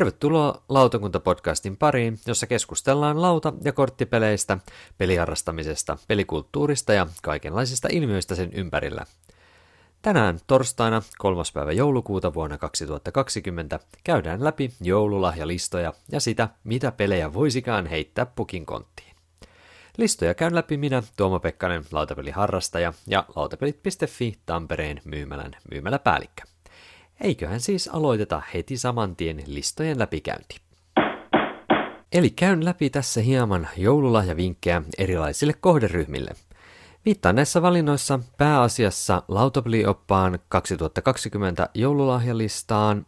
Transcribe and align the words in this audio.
Tervetuloa 0.00 0.62
Lautakunta-podcastin 0.68 1.76
pariin, 1.78 2.18
jossa 2.26 2.46
keskustellaan 2.46 3.22
lauta- 3.22 3.52
ja 3.64 3.72
korttipeleistä, 3.72 4.58
peliharrastamisesta, 4.98 5.98
pelikulttuurista 6.08 6.92
ja 6.92 7.06
kaikenlaisista 7.22 7.88
ilmiöistä 7.92 8.34
sen 8.34 8.52
ympärillä. 8.52 9.06
Tänään 10.02 10.40
torstaina 10.46 11.02
3. 11.18 11.42
päivä 11.54 11.72
joulukuuta 11.72 12.34
vuonna 12.34 12.58
2020 12.58 13.80
käydään 14.04 14.44
läpi 14.44 14.72
joululahjalistoja 14.80 15.92
ja 16.12 16.20
sitä, 16.20 16.48
mitä 16.64 16.92
pelejä 16.92 17.32
voisikaan 17.32 17.86
heittää 17.86 18.26
pukin 18.26 18.66
konttiin. 18.66 19.16
Listoja 19.96 20.34
käyn 20.34 20.54
läpi 20.54 20.76
minä, 20.76 21.02
Tuomo 21.16 21.40
Pekkanen, 21.40 21.84
lautapeliharrastaja 21.92 22.92
ja 23.06 23.24
lautapelit.fi 23.36 24.38
Tampereen 24.46 25.00
myymälän 25.04 25.56
myymäläpäällikkö. 25.70 26.42
Eiköhän 27.20 27.60
siis 27.60 27.88
aloiteta 27.88 28.42
heti 28.54 28.76
saman 28.76 29.16
tien 29.16 29.42
listojen 29.46 29.98
läpikäynti. 29.98 30.56
Eli 32.12 32.30
käyn 32.30 32.64
läpi 32.64 32.90
tässä 32.90 33.20
hieman 33.20 33.68
joululahjavinkkejä 33.76 34.82
erilaisille 34.98 35.52
kohderyhmille. 35.60 36.30
Viittaan 37.04 37.36
näissä 37.36 37.62
valinnoissa 37.62 38.20
pääasiassa 38.38 39.22
lautapelioppaan 39.28 40.38
2020 40.48 41.68
joululahjalistaan, 41.74 43.06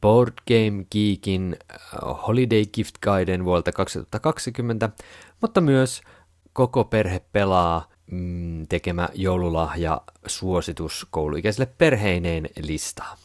Board 0.00 0.32
Game 0.48 0.84
Geekin 0.90 1.56
äh, 1.70 1.78
Holiday 2.26 2.64
Gift 2.66 2.94
Guiden 3.02 3.44
vuodelta 3.44 3.72
2020, 3.72 4.90
mutta 5.40 5.60
myös 5.60 6.02
Koko 6.52 6.84
perhe 6.84 7.20
pelaa 7.32 7.88
mm, 8.10 8.66
tekemä 8.68 9.08
joululahja 9.14 10.00
suositus 10.26 11.06
kouluikäisille 11.10 11.68
perheineen 11.78 12.48
listaa. 12.62 13.16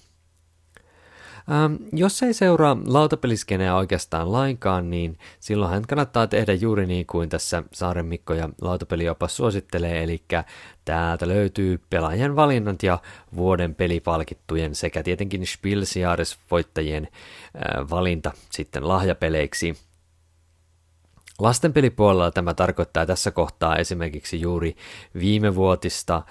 Ähm, 1.51 1.75
jos 1.93 2.23
ei 2.23 2.33
seuraa 2.33 2.77
lautapeliskeneä 2.85 3.75
oikeastaan 3.75 4.31
lainkaan, 4.31 4.89
niin 4.89 5.17
silloinhan 5.39 5.83
kannattaa 5.87 6.27
tehdä 6.27 6.53
juuri 6.53 6.85
niin 6.85 7.05
kuin 7.05 7.29
tässä 7.29 7.63
Saaren 7.71 8.05
Mikko 8.05 8.33
ja 8.33 8.49
lautapeliopas 8.61 9.37
suosittelee, 9.37 10.03
eli 10.03 10.23
täältä 10.85 11.27
löytyy 11.27 11.81
pelaajien 11.89 12.35
valinnat 12.35 12.83
ja 12.83 12.99
vuoden 13.35 13.75
pelipalkittujen 13.75 14.75
sekä 14.75 15.03
tietenkin 15.03 15.47
Spielsiares-voittajien 15.47 17.07
äh, 17.07 17.89
valinta 17.89 18.31
sitten 18.49 18.87
lahjapeleiksi– 18.87 19.75
Lastenpelipuolella 21.39 22.31
tämä 22.31 22.53
tarkoittaa 22.53 23.05
tässä 23.05 23.31
kohtaa 23.31 23.75
esimerkiksi 23.75 24.41
juuri 24.41 24.75
viimevuotista 25.19 26.21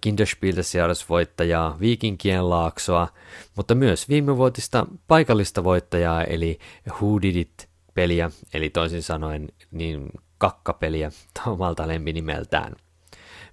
Kinderspieltesjahres-voittajaa 0.00 1.76
Viikinkien 1.80 2.50
laaksoa, 2.50 3.08
mutta 3.56 3.74
myös 3.74 4.08
viimevuotista 4.08 4.86
paikallista 5.08 5.64
voittajaa 5.64 6.24
eli 6.24 6.58
Who 6.88 7.22
Did 7.22 7.36
It-peliä, 7.36 8.30
eli 8.54 8.70
toisin 8.70 9.02
sanoen 9.02 9.48
niin 9.70 10.10
kakkapeliä 10.38 11.10
omalta 11.46 11.88
lempinimeltään. 11.88 12.72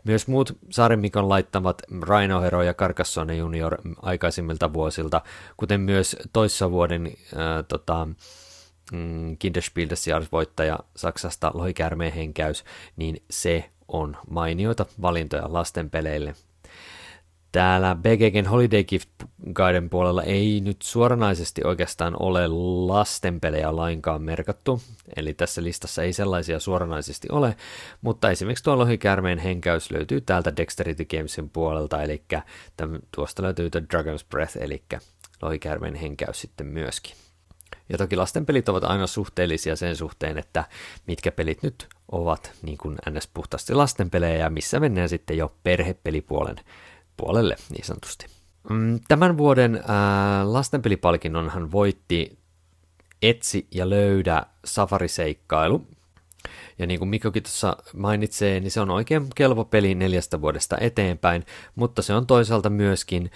Myös 0.03 0.27
muut 0.27 0.57
Saarimikon 0.69 1.29
laittamat 1.29 1.81
Rhino 2.01 2.41
Hero 2.41 2.63
ja 2.63 2.73
Carcassonne 2.73 3.35
Junior 3.35 3.77
aikaisimmilta 4.01 4.73
vuosilta, 4.73 5.21
kuten 5.57 5.81
myös 5.81 6.15
toissa 6.33 6.71
vuoden 6.71 7.05
äh, 7.07 7.11
tota, 7.67 8.07
mm, 8.91 9.37
Kinderspiel-voittaja 9.37 10.79
Saksasta 10.95 11.51
Lohikärmeen 11.53 12.13
henkäys, 12.13 12.63
niin 12.95 13.23
se 13.29 13.69
on 13.87 14.17
mainioita 14.29 14.85
valintoja 15.01 15.53
lastenpeleille. 15.53 16.35
Täällä 17.51 17.95
BGGn 17.95 18.49
Holiday 18.49 18.83
Gift 18.83 19.09
Guiden 19.53 19.89
puolella 19.89 20.23
ei 20.23 20.61
nyt 20.61 20.81
suoranaisesti 20.81 21.61
oikeastaan 21.63 22.15
ole 22.19 22.47
lastenpelejä 22.87 23.75
lainkaan 23.75 24.21
merkattu, 24.21 24.81
eli 25.15 25.33
tässä 25.33 25.63
listassa 25.63 26.03
ei 26.03 26.13
sellaisia 26.13 26.59
suoranaisesti 26.59 27.27
ole, 27.31 27.55
mutta 28.01 28.31
esimerkiksi 28.31 28.63
tuo 28.63 28.77
Lohikärmeen 28.77 29.39
henkäys 29.39 29.91
löytyy 29.91 30.21
täältä 30.21 30.57
Dexterity 30.57 31.05
Gamesin 31.05 31.49
puolelta, 31.49 32.03
eli 32.03 32.23
tuosta 33.15 33.43
löytyy 33.43 33.69
The 33.69 33.79
Dragon's 33.79 34.25
Breath, 34.29 34.57
eli 34.61 34.83
Lohikärmeen 35.41 35.95
henkäys 35.95 36.41
sitten 36.41 36.67
myöskin. 36.67 37.15
Ja 37.89 37.97
toki 37.97 38.15
lasten 38.15 38.45
pelit 38.45 38.69
ovat 38.69 38.83
aina 38.83 39.07
suhteellisia 39.07 39.75
sen 39.75 39.95
suhteen, 39.95 40.37
että 40.37 40.63
mitkä 41.07 41.31
pelit 41.31 41.63
nyt 41.63 41.87
ovat 42.11 42.51
niin 42.61 42.77
kuin 42.77 42.97
ns. 43.09 43.29
puhtaasti 43.33 43.73
lastenpelejä 43.73 44.37
ja 44.37 44.49
missä 44.49 44.79
mennään 44.79 45.09
sitten 45.09 45.37
jo 45.37 45.55
perhepelipuolen 45.63 46.55
puolelle 47.17 47.55
niin 47.69 47.85
sanotusti. 47.85 48.25
Mm, 48.69 48.99
tämän 49.07 49.37
vuoden 49.37 49.83
ää, 49.87 50.53
lastenpelipalkinnonhan 50.53 51.71
voitti 51.71 52.39
Etsi 53.21 53.67
ja 53.71 53.89
löydä 53.89 54.43
safariseikkailu. 54.65 55.87
Ja 56.77 56.87
niin 56.87 56.99
kuin 56.99 57.09
Mikkokin 57.09 57.43
tuossa 57.43 57.77
mainitsee, 57.95 58.59
niin 58.59 58.71
se 58.71 58.81
on 58.81 58.89
oikein 58.89 59.27
kelvo 59.35 59.65
peli 59.65 59.95
neljästä 59.95 60.41
vuodesta 60.41 60.77
eteenpäin, 60.81 61.45
mutta 61.75 62.01
se 62.01 62.13
on 62.13 62.27
toisaalta 62.27 62.69
myöskin 62.69 63.31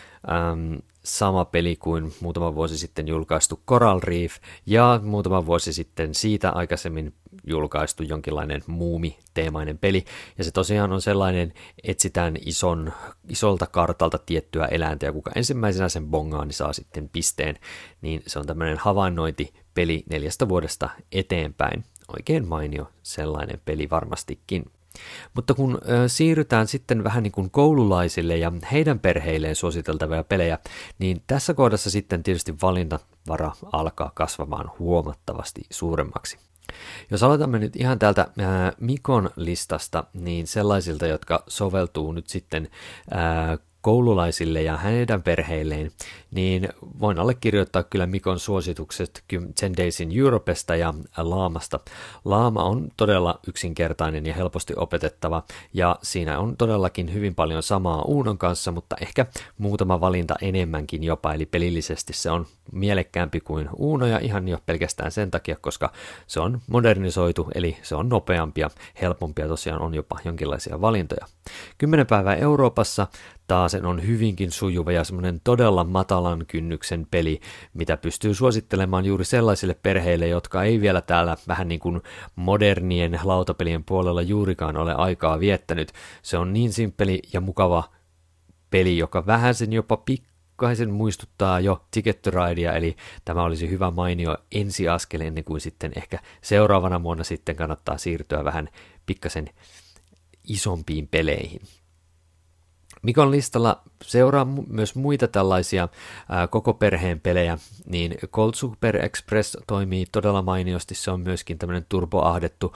äm, 0.52 0.80
sama 1.04 1.46
peli 1.46 1.76
kuin 1.76 2.14
muutama 2.22 2.56
vuosi 2.56 2.78
sitten 2.78 3.08
julkaistu 3.08 3.62
Coral 3.68 4.00
Reef 4.04 4.36
ja 4.66 5.00
muutama 5.04 5.46
vuosi 5.46 5.74
sitten 5.74 6.16
siitä 6.16 6.50
aikaisemmin 6.50 7.14
julkaistu 7.48 8.04
jonkinlainen 8.04 8.64
muumi-teemainen 8.68 9.78
peli. 9.78 10.06
Ja 10.38 10.44
se 10.44 10.52
tosiaan 10.52 10.92
on 10.92 11.02
sellainen, 11.02 11.54
etsitään 11.84 12.38
ison, 12.46 12.94
isolta 13.30 13.68
kartalta 13.68 14.18
tiettyä 14.18 14.66
eläintä 14.66 15.06
ja 15.06 15.14
kuka 15.14 15.32
ensimmäisenä 15.36 15.90
sen 15.90 16.08
bongaa, 16.08 16.46
niin 16.46 16.54
saa 16.54 16.74
sitten 16.74 17.10
pisteen. 17.10 17.60
Niin 18.02 18.24
se 18.28 18.40
on 18.40 18.46
tämmöinen 18.46 18.78
havainnointipeli 18.78 20.04
neljästä 20.10 20.50
vuodesta 20.50 20.90
eteenpäin. 21.12 21.84
Oikein 22.08 22.48
mainio 22.48 22.90
sellainen 23.04 23.62
peli 23.66 23.90
varmastikin. 23.90 24.66
Mutta 25.34 25.54
kun 25.54 25.82
siirrytään 26.08 26.68
sitten 26.68 27.04
vähän 27.04 27.24
niin 27.24 27.32
kuin 27.32 27.52
koululaisille 27.52 28.38
ja 28.38 28.52
heidän 28.72 29.00
perheilleen 29.00 29.56
suositeltavia 29.56 30.24
pelejä, 30.24 30.58
niin 31.00 31.24
tässä 31.28 31.54
kohdassa 31.54 31.90
sitten 31.90 32.24
tietysti 32.24 32.56
valinnanvara 32.62 33.52
alkaa 33.72 34.12
kasvamaan 34.16 34.72
huomattavasti 34.80 35.62
suuremmaksi. 35.70 36.38
Jos 37.12 37.24
aloitamme 37.24 37.60
nyt 37.60 37.76
ihan 37.76 38.00
täältä 38.00 38.28
ää, 38.40 38.74
Mikon 38.80 39.30
listasta, 39.36 40.04
niin 40.14 40.48
sellaisilta, 40.48 41.08
jotka 41.08 41.44
soveltuu 41.48 42.12
nyt 42.12 42.28
sitten 42.28 42.70
koululaisille 43.84 44.62
ja 44.62 44.78
hänen 44.78 45.24
perheilleen, 45.24 45.92
niin 46.32 46.70
voin 47.00 47.20
allekirjoittaa 47.20 47.84
kyllä 47.84 48.06
Mikon 48.06 48.40
suositukset 48.40 49.24
10 49.28 49.54
Days 49.78 50.02
in 50.02 50.20
Europesta 50.20 50.76
ja 50.76 50.94
Laamasta. 51.18 51.80
Laama 52.26 52.64
on 52.64 52.92
todella 52.98 53.40
yksinkertainen 53.48 54.26
ja 54.26 54.34
helposti 54.34 54.74
opetettava, 54.78 55.44
ja 55.74 56.00
siinä 56.04 56.40
on 56.40 56.58
todellakin 56.58 57.14
hyvin 57.14 57.36
paljon 57.36 57.64
samaa 57.64 58.02
Uunon 58.02 58.38
kanssa, 58.38 58.72
mutta 58.72 58.96
ehkä 59.02 59.26
muutama 59.58 60.02
valinta 60.02 60.36
enemmänkin 60.42 61.04
jopa, 61.04 61.34
eli 61.34 61.46
pelillisesti 61.46 62.14
se 62.14 62.32
on 62.32 62.46
mielekkäämpi 62.72 63.40
kuin 63.40 63.70
Uuno, 63.76 64.06
ja 64.06 64.20
ihan 64.20 64.48
jo 64.48 64.58
pelkästään 64.66 65.12
sen 65.12 65.32
takia, 65.32 65.56
koska 65.62 65.92
se 66.28 66.40
on 66.40 66.62
modernisoitu, 66.68 67.48
eli 67.56 67.78
se 67.82 67.96
on 67.96 68.10
nopeampia, 68.10 68.70
helpompia 69.02 69.48
tosiaan 69.48 69.82
on 69.82 69.94
jopa 69.94 70.20
jonkinlaisia 70.26 70.82
valintoja. 70.82 71.26
Kymmenen 71.78 72.08
päivää 72.08 72.36
Euroopassa 72.36 73.08
taas 73.48 73.76
on 73.76 74.08
hyvinkin 74.08 74.52
sujuva 74.52 74.92
ja 74.92 75.04
semmoinen 75.04 75.42
todella 75.44 75.84
matalan 75.84 76.46
kynnyksen 76.48 77.08
peli, 77.12 77.40
mitä 77.74 77.98
pystyy 77.98 78.34
suosittelemaan 78.34 79.06
juuri 79.06 79.26
sellaisille 79.26 79.76
perheille, 79.84 80.28
jotka 80.28 80.64
ei 80.64 80.82
vielä 80.82 81.02
täällä 81.02 81.38
vähän 81.48 81.68
niin 81.68 81.80
kuin 81.80 82.02
modernien 82.36 83.20
lautapelien 83.24 83.84
puolella 83.84 84.22
juurikaan 84.22 84.78
ole 84.78 84.94
aikaa 84.94 85.40
viettänyt. 85.40 85.92
Se 86.22 86.38
on 86.38 86.54
niin 86.54 86.74
simppeli 86.74 87.22
ja 87.34 87.42
mukava 87.42 87.84
peli, 88.70 88.98
joka 88.98 89.26
vähän 89.26 89.56
sen 89.56 89.74
jopa 89.74 89.98
pikkaisen 89.98 90.92
muistuttaa 90.92 91.60
jo 91.60 91.86
Ticket 91.92 92.22
to 92.22 92.32
Ridea, 92.32 92.74
eli 92.74 92.96
tämä 93.26 93.44
olisi 93.44 93.70
hyvä 93.70 93.92
mainio 93.92 94.38
ensiaskel 94.52 95.22
ennen 95.22 95.44
kuin 95.44 95.62
sitten 95.62 95.92
ehkä 95.96 96.20
seuraavana 96.42 97.04
vuonna 97.04 97.24
sitten 97.24 97.56
kannattaa 97.56 97.98
siirtyä 97.98 98.44
vähän 98.44 98.70
pikkasen 99.06 99.50
isompiin 100.48 101.08
peleihin. 101.08 101.62
Mikon 103.04 103.32
listalla 103.32 103.82
seuraa 104.04 104.48
myös 104.70 104.96
muita 104.96 105.28
tällaisia 105.28 105.88
ää, 106.30 106.48
koko 106.48 106.74
perheen 106.74 107.20
pelejä, 107.20 107.58
niin 107.86 108.16
Cold 108.28 108.54
Super 108.56 109.06
Express 109.06 109.58
toimii 109.68 110.06
todella 110.12 110.42
mainiosti, 110.42 110.96
se 110.96 111.12
on 111.12 111.20
myöskin 111.22 111.58
tämmöinen 111.58 111.86
turboahdettu 111.90 112.76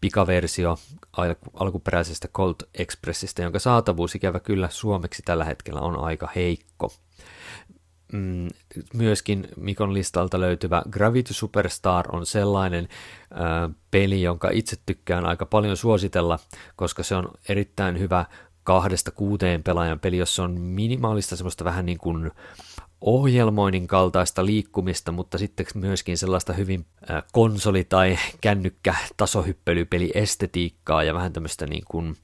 pikaversio 0.00 0.78
al- 1.16 1.34
alkuperäisestä 1.54 2.28
Cold 2.28 2.54
Expressista, 2.74 3.42
jonka 3.42 3.58
saatavuus 3.58 4.14
ikävä 4.14 4.40
kyllä 4.40 4.68
suomeksi 4.70 5.22
tällä 5.24 5.44
hetkellä 5.44 5.80
on 5.80 5.98
aika 6.04 6.28
heikko. 6.36 6.92
Mm, 8.12 8.48
myöskin 8.94 9.48
Mikon 9.56 9.94
listalta 9.94 10.40
löytyvä 10.40 10.82
Gravity 10.90 11.34
Superstar 11.34 12.16
on 12.16 12.26
sellainen 12.26 12.88
ää, 13.30 13.70
peli, 13.90 14.22
jonka 14.22 14.50
itse 14.52 14.76
tykkään 14.86 15.26
aika 15.26 15.46
paljon 15.46 15.76
suositella, 15.76 16.38
koska 16.76 17.02
se 17.02 17.14
on 17.14 17.28
erittäin 17.48 17.98
hyvä 17.98 18.24
kahdesta 18.64 19.10
kuuteen 19.10 19.62
pelaajan 19.62 20.00
peli, 20.00 20.16
jossa 20.16 20.44
on 20.44 20.60
minimaalista 20.60 21.36
semmoista 21.36 21.64
vähän 21.64 21.86
niin 21.86 21.98
kuin 21.98 22.30
ohjelmoinnin 23.00 23.86
kaltaista 23.86 24.46
liikkumista, 24.46 25.12
mutta 25.12 25.38
sitten 25.38 25.66
myöskin 25.74 26.18
sellaista 26.18 26.52
hyvin 26.52 26.86
konsoli- 27.32 27.84
tai 27.84 28.18
kännykkä 28.40 28.94
tasohyppelypeli 29.16 30.10
estetiikkaa 30.14 31.02
ja 31.02 31.14
vähän 31.14 31.32
tämmöistä 31.32 31.66
niin 31.66 31.84
kuin, 31.88 32.16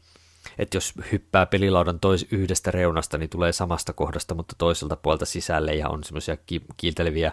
että 0.58 0.76
jos 0.76 0.94
hyppää 1.12 1.46
pelilaudan 1.46 2.00
tois 2.00 2.26
yhdestä 2.30 2.70
reunasta, 2.70 3.18
niin 3.18 3.30
tulee 3.30 3.52
samasta 3.52 3.92
kohdasta, 3.92 4.34
mutta 4.34 4.54
toiselta 4.58 4.96
puolta 4.96 5.24
sisälle 5.24 5.74
ja 5.74 5.88
on 5.88 6.04
semmoisia 6.04 6.36
kiilteleviä 6.76 7.32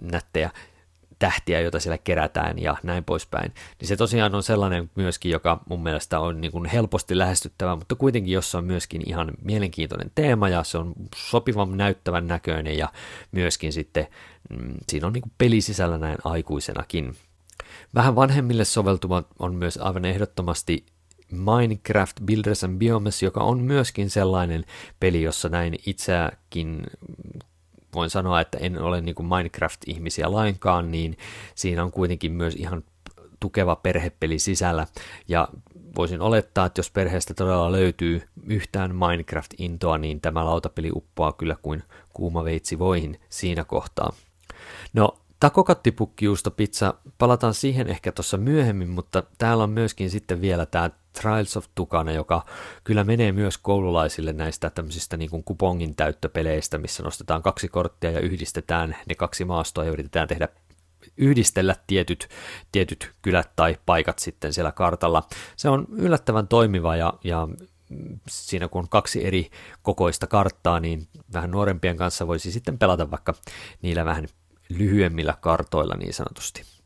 nättejä 0.00 0.50
tähtiä, 1.18 1.60
joita 1.60 1.80
siellä 1.80 1.98
kerätään 1.98 2.58
ja 2.58 2.76
näin 2.82 3.04
poispäin. 3.04 3.54
Niin 3.80 3.88
se 3.88 3.96
tosiaan 3.96 4.34
on 4.34 4.42
sellainen 4.42 4.90
myöskin, 4.94 5.32
joka 5.32 5.60
mun 5.68 5.82
mielestä 5.82 6.20
on 6.20 6.40
niin 6.40 6.52
kuin 6.52 6.66
helposti 6.66 7.18
lähestyttävä, 7.18 7.76
mutta 7.76 7.94
kuitenkin 7.94 8.32
jossa 8.32 8.58
on 8.58 8.64
myöskin 8.64 9.02
ihan 9.06 9.30
mielenkiintoinen 9.44 10.10
teema 10.14 10.48
ja 10.48 10.64
se 10.64 10.78
on 10.78 10.92
sopivan 11.16 11.76
näyttävän 11.76 12.26
näköinen 12.26 12.78
ja 12.78 12.88
myöskin 13.32 13.72
sitten 13.72 14.06
mm, 14.50 14.74
siinä 14.88 15.06
on 15.06 15.12
niin 15.12 15.22
kuin 15.22 15.32
peli 15.38 15.60
sisällä 15.60 15.98
näin 15.98 16.18
aikuisenakin. 16.24 17.16
Vähän 17.94 18.16
vanhemmille 18.16 18.64
soveltuva 18.64 19.22
on 19.38 19.54
myös 19.54 19.76
aivan 19.76 20.04
ehdottomasti 20.04 20.86
Minecraft 21.30 22.16
Builders 22.24 22.64
and 22.64 22.78
Biomes, 22.78 23.22
joka 23.22 23.40
on 23.40 23.60
myöskin 23.60 24.10
sellainen 24.10 24.64
peli, 25.00 25.22
jossa 25.22 25.48
näin 25.48 25.78
itseäkin 25.86 26.82
voin 27.98 28.10
sanoa, 28.10 28.40
että 28.40 28.58
en 28.58 28.82
ole 28.82 29.00
niin 29.00 29.14
kuin 29.14 29.26
Minecraft-ihmisiä 29.26 30.32
lainkaan, 30.32 30.90
niin 30.90 31.18
siinä 31.54 31.84
on 31.84 31.90
kuitenkin 31.90 32.32
myös 32.32 32.54
ihan 32.54 32.84
tukeva 33.40 33.76
perhepeli 33.76 34.38
sisällä, 34.38 34.86
ja 35.28 35.48
voisin 35.96 36.20
olettaa, 36.20 36.66
että 36.66 36.78
jos 36.78 36.90
perheestä 36.90 37.34
todella 37.34 37.72
löytyy 37.72 38.22
yhtään 38.46 38.90
Minecraft-intoa, 38.90 39.98
niin 39.98 40.20
tämä 40.20 40.44
lautapeli 40.44 40.90
uppoaa 40.94 41.32
kyllä 41.32 41.56
kuin 41.62 41.82
kuuma 42.12 42.44
veitsi 42.44 42.78
voihin 42.78 43.20
siinä 43.28 43.64
kohtaa. 43.64 44.12
No, 44.92 45.18
takokattipukkijuusto 45.40 46.50
pizza, 46.50 46.94
palataan 47.18 47.54
siihen 47.54 47.88
ehkä 47.88 48.12
tuossa 48.12 48.36
myöhemmin, 48.36 48.88
mutta 48.88 49.22
täällä 49.38 49.64
on 49.64 49.70
myöskin 49.70 50.10
sitten 50.10 50.40
vielä 50.40 50.66
tämä 50.66 50.90
Trials 51.20 51.56
of 51.56 51.66
Tukana, 51.74 52.12
joka 52.12 52.44
kyllä 52.84 53.04
menee 53.04 53.32
myös 53.32 53.58
koululaisille 53.58 54.32
näistä 54.32 54.70
tämmöisistä 54.70 55.16
niin 55.16 55.30
kuin 55.30 55.44
kupongin 55.44 55.94
täyttöpeleistä, 55.94 56.78
missä 56.78 57.02
nostetaan 57.02 57.42
kaksi 57.42 57.68
korttia 57.68 58.10
ja 58.10 58.20
yhdistetään 58.20 58.96
ne 59.08 59.14
kaksi 59.14 59.44
maastoa 59.44 59.84
ja 59.84 59.90
yritetään 59.90 60.28
tehdä 60.28 60.48
yhdistellä 61.16 61.76
tietyt, 61.86 62.28
tietyt 62.72 63.12
kylät 63.22 63.50
tai 63.56 63.78
paikat 63.86 64.18
sitten 64.18 64.52
siellä 64.52 64.72
kartalla. 64.72 65.28
Se 65.56 65.68
on 65.68 65.86
yllättävän 65.92 66.48
toimiva 66.48 66.96
ja, 66.96 67.12
ja 67.24 67.48
siinä 68.28 68.68
kun 68.68 68.82
on 68.82 68.88
kaksi 68.88 69.26
eri 69.26 69.50
kokoista 69.82 70.26
karttaa, 70.26 70.80
niin 70.80 71.08
vähän 71.32 71.50
nuorempien 71.50 71.96
kanssa 71.96 72.26
voisi 72.26 72.52
sitten 72.52 72.78
pelata 72.78 73.10
vaikka 73.10 73.34
niillä 73.82 74.04
vähän 74.04 74.28
lyhyemmillä 74.68 75.34
kartoilla 75.40 75.94
niin 75.96 76.14
sanotusti. 76.14 76.77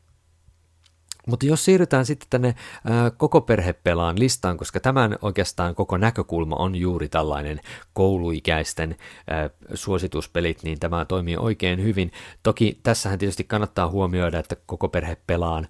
Mutta 1.27 1.45
jos 1.45 1.65
siirrytään 1.65 2.05
sitten 2.05 2.27
tänne 2.29 2.55
ää, 2.85 3.11
koko 3.11 3.41
perhepelaan 3.41 4.19
listaan, 4.19 4.57
koska 4.57 4.79
tämän 4.79 5.17
oikeastaan 5.21 5.75
koko 5.75 5.97
näkökulma 5.97 6.55
on 6.55 6.75
juuri 6.75 7.09
tällainen 7.09 7.59
kouluikäisten 7.93 8.95
ää, 9.27 9.49
suosituspelit, 9.73 10.63
niin 10.63 10.79
tämä 10.79 11.05
toimii 11.05 11.37
oikein 11.37 11.83
hyvin. 11.83 12.11
Toki 12.43 12.79
tässähän 12.83 13.19
tietysti 13.19 13.43
kannattaa 13.43 13.89
huomioida, 13.89 14.39
että 14.39 14.55
koko 14.65 14.87
perhepelaan 14.87 15.67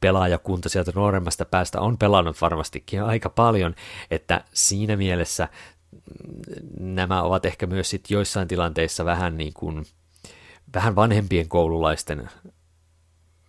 pelaajakunta 0.00 0.68
sieltä 0.68 0.92
nuoremmasta 0.94 1.44
päästä 1.44 1.80
on 1.80 1.98
pelannut 1.98 2.40
varmastikin 2.40 3.02
aika 3.02 3.30
paljon, 3.30 3.74
että 4.10 4.44
siinä 4.52 4.96
mielessä 4.96 5.48
mm, 5.92 6.94
nämä 6.94 7.22
ovat 7.22 7.44
ehkä 7.44 7.66
myös 7.66 7.90
sit 7.90 8.10
joissain 8.10 8.48
tilanteissa 8.48 9.04
vähän 9.04 9.36
niin 9.36 9.52
kuin 9.52 9.84
vähän 10.74 10.96
vanhempien 10.96 11.48
koululaisten 11.48 12.28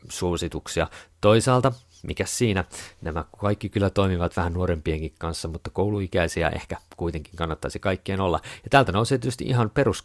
suosituksia. 0.10 0.88
Toisaalta, 1.22 1.72
mikä 2.04 2.26
siinä, 2.26 2.66
nämä 3.02 3.26
kaikki 3.38 3.70
kyllä 3.70 3.90
toimivat 3.90 4.38
vähän 4.38 4.54
nuorempienkin 4.54 5.14
kanssa, 5.18 5.48
mutta 5.48 5.70
kouluikäisiä 5.70 6.50
ehkä 6.50 6.78
kuitenkin 6.98 7.36
kannattaisi 7.36 7.80
kaikkien 7.80 8.22
olla. 8.22 8.40
Ja 8.64 8.70
täältä 8.70 8.92
nousee 8.92 9.18
tietysti 9.18 9.46
ihan 9.46 9.70
perus 9.70 10.04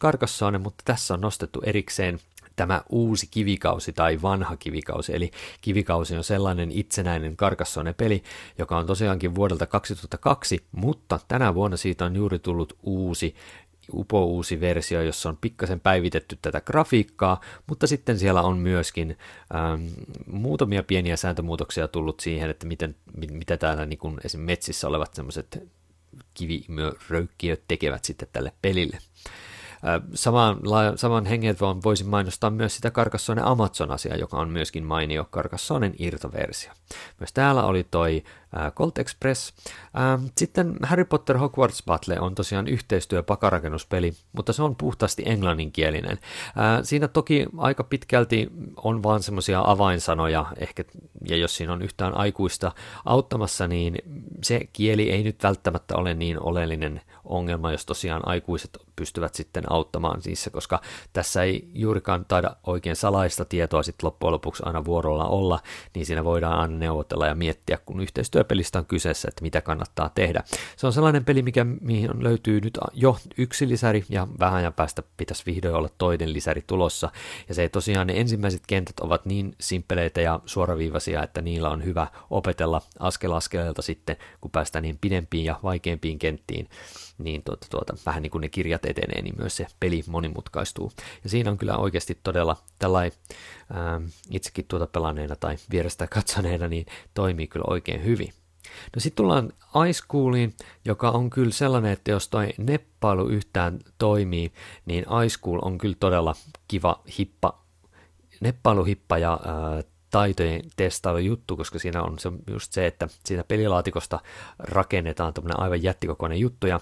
mutta 0.58 0.82
tässä 0.84 1.14
on 1.14 1.20
nostettu 1.20 1.60
erikseen 1.64 2.18
tämä 2.56 2.82
uusi 2.88 3.26
kivikausi 3.30 3.92
tai 3.92 4.22
vanha 4.22 4.56
kivikausi, 4.56 5.16
eli 5.16 5.30
kivikausi 5.60 6.16
on 6.16 6.24
sellainen 6.24 6.70
itsenäinen 6.70 7.36
karkassone 7.36 7.92
peli, 7.92 8.22
joka 8.58 8.78
on 8.78 8.86
tosiaankin 8.86 9.34
vuodelta 9.34 9.66
2002, 9.66 10.64
mutta 10.72 11.20
tänä 11.28 11.54
vuonna 11.54 11.76
siitä 11.76 12.04
on 12.04 12.16
juuri 12.16 12.38
tullut 12.38 12.78
uusi 12.82 13.34
upo 13.94 14.24
uusi 14.24 14.60
versio, 14.60 15.02
jossa 15.02 15.28
on 15.28 15.36
pikkasen 15.36 15.80
päivitetty 15.80 16.38
tätä 16.42 16.60
grafiikkaa, 16.60 17.40
mutta 17.66 17.86
sitten 17.86 18.18
siellä 18.18 18.42
on 18.42 18.58
myöskin 18.58 19.18
ähm, 19.54 19.86
muutamia 20.26 20.82
pieniä 20.82 21.16
sääntömuutoksia 21.16 21.88
tullut 21.88 22.20
siihen, 22.20 22.50
että 22.50 22.66
miten, 22.66 22.96
mit, 23.16 23.30
mitä 23.30 23.56
täällä 23.56 23.86
niin 23.86 23.98
kuin 23.98 24.18
esim. 24.24 24.40
metsissä 24.40 24.88
olevat 24.88 25.14
semmoiset 25.14 25.68
kivimöröykkiöt 26.34 27.62
tekevät 27.68 28.04
sitten 28.04 28.28
tälle 28.32 28.52
pelille. 28.62 28.98
Saman, 30.14 30.56
saman 30.96 31.26
hengen 31.26 31.56
voisin 31.84 32.08
mainostaa 32.08 32.50
myös 32.50 32.76
sitä 32.76 32.90
Carcassonne 32.90 33.42
Amazon-asiaa, 33.44 34.16
joka 34.16 34.36
on 34.36 34.48
myöskin 34.48 34.84
mainio 34.84 35.28
Carcassonen 35.32 35.94
irtoversio. 35.98 36.72
Myös 37.20 37.32
täällä 37.32 37.62
oli 37.62 37.84
toi 37.90 38.24
Colt 38.74 38.98
Express. 38.98 39.54
Sitten 40.38 40.76
Harry 40.82 41.04
Potter 41.04 41.38
Hogwarts 41.38 41.82
Battle 41.86 42.20
on 42.20 42.34
tosiaan 42.34 42.68
yhteistyö 42.68 43.22
pakarakennuspeli, 43.22 44.12
mutta 44.32 44.52
se 44.52 44.62
on 44.62 44.76
puhtaasti 44.76 45.22
englanninkielinen. 45.26 46.18
Siinä 46.82 47.08
toki 47.08 47.46
aika 47.58 47.84
pitkälti 47.84 48.50
on 48.76 49.02
vaan 49.02 49.22
semmoisia 49.22 49.62
avainsanoja, 49.66 50.46
ehkä, 50.58 50.84
ja 51.28 51.36
jos 51.36 51.56
siinä 51.56 51.72
on 51.72 51.82
yhtään 51.82 52.16
aikuista 52.16 52.72
auttamassa, 53.04 53.68
niin 53.68 53.98
se 54.42 54.60
kieli 54.72 55.10
ei 55.10 55.22
nyt 55.22 55.42
välttämättä 55.42 55.96
ole 55.96 56.14
niin 56.14 56.42
oleellinen 56.42 57.00
ongelma, 57.24 57.72
jos 57.72 57.86
tosiaan 57.86 58.28
aikuiset 58.28 58.78
pystyvät 58.96 59.34
sitten 59.34 59.72
auttamaan 59.72 60.20
niissä, 60.24 60.50
koska 60.50 60.80
tässä 61.12 61.42
ei 61.42 61.68
juurikaan 61.74 62.24
taida 62.24 62.56
oikein 62.66 62.96
salaista 62.96 63.44
tietoa 63.44 63.82
sitten 63.82 64.06
loppujen 64.06 64.32
lopuksi 64.32 64.62
aina 64.66 64.84
vuorolla 64.84 65.24
olla, 65.24 65.60
niin 65.94 66.06
siinä 66.06 66.24
voidaan 66.24 66.58
aina 66.58 66.76
neuvotella 66.76 67.26
ja 67.26 67.34
miettiä, 67.34 67.78
kun 67.86 68.00
yhteistyöpelistä 68.42 68.78
on 68.78 68.86
kyseessä, 68.86 69.28
että 69.28 69.42
mitä 69.42 69.60
kannattaa 69.60 70.10
tehdä. 70.14 70.42
Se 70.76 70.86
on 70.86 70.92
sellainen 70.92 71.24
peli, 71.24 71.42
mikä, 71.42 71.64
mihin 71.64 72.10
löytyy 72.18 72.60
nyt 72.60 72.78
jo 72.92 73.18
yksi 73.38 73.68
lisäri, 73.68 74.04
ja 74.08 74.28
vähän 74.38 74.54
ajan 74.54 74.72
päästä 74.72 75.02
pitäisi 75.16 75.46
vihdoin 75.46 75.74
olla 75.74 75.88
toinen 75.98 76.32
lisäri 76.32 76.62
tulossa, 76.66 77.10
ja 77.48 77.54
se 77.54 77.68
tosiaan 77.68 78.06
ne 78.06 78.20
ensimmäiset 78.20 78.62
kentät 78.66 79.00
ovat 79.00 79.26
niin 79.26 79.54
simpeleitä 79.60 80.20
ja 80.20 80.40
suoraviivaisia, 80.46 81.22
että 81.22 81.42
niillä 81.42 81.70
on 81.70 81.84
hyvä 81.84 82.06
opetella 82.30 82.82
askel 82.98 83.32
askeleelta 83.32 83.82
sitten, 83.82 84.16
kun 84.40 84.50
päästään 84.50 84.82
niin 84.82 84.98
pidempiin 85.00 85.44
ja 85.44 85.60
vaikeampiin 85.62 86.18
kenttiin, 86.18 86.68
niin 87.24 87.42
tuota, 87.42 87.66
tuota, 87.70 87.96
vähän 88.06 88.22
niin 88.22 88.30
kuin 88.30 88.42
ne 88.42 88.48
kirjat 88.48 88.84
etenee, 88.84 89.22
niin 89.22 89.34
myös 89.38 89.56
se 89.56 89.66
peli 89.80 90.04
monimutkaistuu. 90.06 90.92
Ja 91.24 91.30
siinä 91.30 91.50
on 91.50 91.58
kyllä 91.58 91.76
oikeasti 91.76 92.18
todella 92.22 92.56
tällainen, 92.78 93.18
itsekin 94.30 94.64
tuota 94.68 94.86
pelanneena 94.86 95.36
tai 95.36 95.56
vierestä 95.70 96.06
katsoneena, 96.06 96.68
niin 96.68 96.86
toimii 97.14 97.46
kyllä 97.46 97.64
oikein 97.68 98.04
hyvin. 98.04 98.32
No 98.96 99.00
sitten 99.00 99.16
tullaan 99.16 99.52
iSchooliin, 99.88 100.54
joka 100.84 101.10
on 101.10 101.30
kyllä 101.30 101.52
sellainen, 101.52 101.92
että 101.92 102.10
jos 102.10 102.28
toi 102.28 102.48
neppailu 102.58 103.28
yhtään 103.28 103.78
toimii, 103.98 104.52
niin 104.86 105.04
iSchool 105.26 105.58
on 105.62 105.78
kyllä 105.78 105.96
todella 106.00 106.34
kiva 106.68 107.02
hippa, 107.18 107.62
neppailuhippa 108.40 109.18
ja 109.18 109.40
ää, 109.44 109.82
taitojen 110.12 110.62
testailujuttu, 110.76 111.56
koska 111.56 111.78
siinä 111.78 112.02
on 112.02 112.18
se, 112.18 112.32
just 112.50 112.72
se, 112.72 112.86
että 112.86 113.08
siitä 113.24 113.44
pelilaatikosta 113.44 114.20
rakennetaan 114.58 115.34
tämmöinen 115.34 115.60
aivan 115.60 115.82
jättikokoinen 115.82 116.38
juttu, 116.38 116.66
ja 116.66 116.80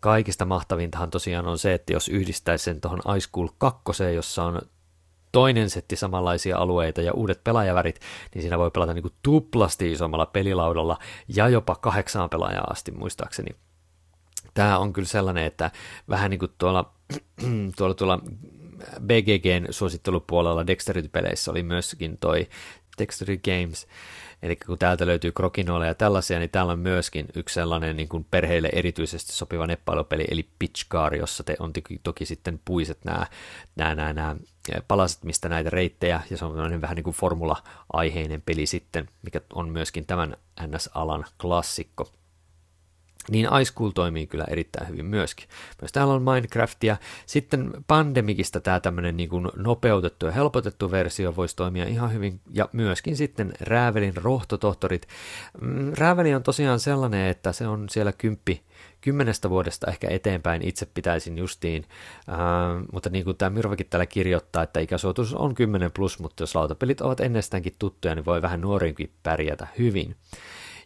kaikista 0.00 0.44
mahtavintahan 0.44 1.10
tosiaan 1.10 1.46
on 1.46 1.58
se, 1.58 1.74
että 1.74 1.92
jos 1.92 2.08
yhdistäisi 2.08 2.64
sen 2.64 2.80
tuohon 2.80 3.16
Ice 3.16 3.28
School 3.28 3.48
2, 3.58 3.82
jossa 4.14 4.44
on 4.44 4.60
toinen 5.32 5.70
setti 5.70 5.96
samanlaisia 5.96 6.58
alueita 6.58 7.00
ja 7.00 7.12
uudet 7.12 7.44
pelaajavärit, 7.44 8.00
niin 8.34 8.42
siinä 8.42 8.58
voi 8.58 8.70
pelata 8.70 8.94
niin 8.94 9.02
kuin 9.02 9.14
tuplasti 9.22 9.92
isommalla 9.92 10.26
pelilaudalla 10.26 10.98
ja 11.28 11.48
jopa 11.48 11.74
kahdeksaan 11.74 12.30
pelaajaa 12.30 12.66
asti 12.70 12.92
muistaakseni. 12.92 13.56
Tämä 14.54 14.78
on 14.78 14.92
kyllä 14.92 15.08
sellainen, 15.08 15.44
että 15.44 15.70
vähän 16.08 16.30
niin 16.30 16.38
kuin 16.38 16.52
tuolla, 16.58 16.92
tuolla, 17.76 17.94
tuolla 17.94 18.18
BGGn 19.00 19.66
suosittelupuolella 19.70 20.66
Dexterity-peleissä 20.66 21.50
oli 21.50 21.62
myöskin 21.62 22.18
toi 22.18 22.48
Dexterity 22.98 23.50
Games, 23.50 23.86
eli 24.42 24.56
kun 24.56 24.78
täältä 24.78 25.06
löytyy 25.06 25.32
krokinoilla 25.32 25.86
ja 25.86 25.94
tällaisia, 25.94 26.38
niin 26.38 26.50
täällä 26.50 26.72
on 26.72 26.78
myöskin 26.78 27.26
yksi 27.34 27.54
sellainen 27.54 27.96
niin 27.96 28.08
kuin 28.08 28.26
perheille 28.30 28.68
erityisesti 28.72 29.32
sopiva 29.32 29.66
neppailupeli, 29.66 30.24
eli 30.30 30.48
Pitch 30.58 30.88
Car, 30.88 31.14
jossa 31.14 31.44
te 31.44 31.56
on 31.58 31.72
toki, 31.72 32.00
toki 32.02 32.26
sitten 32.26 32.60
puiset 32.64 32.98
nämä, 33.04 33.26
nämä, 33.76 33.94
nämä, 33.94 34.12
nämä 34.14 34.36
palaset, 34.88 35.24
mistä 35.24 35.48
näitä 35.48 35.70
reittejä, 35.70 36.20
ja 36.30 36.36
se 36.36 36.44
on 36.44 36.80
vähän 36.80 36.96
niin 36.96 37.04
kuin 37.04 37.16
formula-aiheinen 37.16 38.42
peli 38.42 38.66
sitten, 38.66 39.08
mikä 39.22 39.40
on 39.54 39.68
myöskin 39.68 40.06
tämän 40.06 40.36
NS-alan 40.66 41.24
klassikko. 41.40 42.12
Niin 43.28 43.48
iSchool 43.62 43.90
toimii 43.90 44.26
kyllä 44.26 44.44
erittäin 44.48 44.88
hyvin 44.88 45.06
myöskin. 45.06 45.48
Myös 45.80 45.92
täällä 45.92 46.14
on 46.14 46.22
Minecraftia. 46.22 46.96
Sitten 47.26 47.70
Pandemicista 47.86 48.60
tämä 48.60 48.80
tämmöinen 48.80 49.16
niin 49.16 49.28
kuin 49.28 49.48
nopeutettu 49.56 50.26
ja 50.26 50.32
helpotettu 50.32 50.90
versio 50.90 51.36
voisi 51.36 51.56
toimia 51.56 51.84
ihan 51.84 52.12
hyvin, 52.12 52.40
ja 52.50 52.68
myöskin 52.72 53.16
sitten 53.16 53.52
Räävelin 53.60 54.16
rohtotohtorit. 54.16 55.08
Mm, 55.60 55.92
Rääveli 55.98 56.34
on 56.34 56.42
tosiaan 56.42 56.80
sellainen, 56.80 57.26
että 57.26 57.52
se 57.52 57.66
on 57.66 57.88
siellä 57.88 58.12
kymppi, 58.12 58.62
kymmenestä 59.00 59.50
vuodesta 59.50 59.90
ehkä 59.90 60.08
eteenpäin 60.10 60.62
itse 60.62 60.86
pitäisin 60.86 61.38
justiin, 61.38 61.84
äh, 62.28 62.36
mutta 62.92 63.10
niin 63.10 63.24
kuin 63.24 63.36
tämä 63.36 63.50
Mirvakin 63.50 63.86
täällä 63.90 64.06
kirjoittaa, 64.06 64.62
että 64.62 64.80
ikäsuotus 64.80 65.34
on 65.34 65.54
10 65.54 65.92
plus, 65.92 66.18
mutta 66.18 66.42
jos 66.42 66.54
lautapelit 66.54 67.00
ovat 67.00 67.20
ennestäänkin 67.20 67.74
tuttuja, 67.78 68.14
niin 68.14 68.24
voi 68.24 68.42
vähän 68.42 68.60
nuorinkin 68.60 69.10
pärjätä 69.22 69.66
hyvin. 69.78 70.16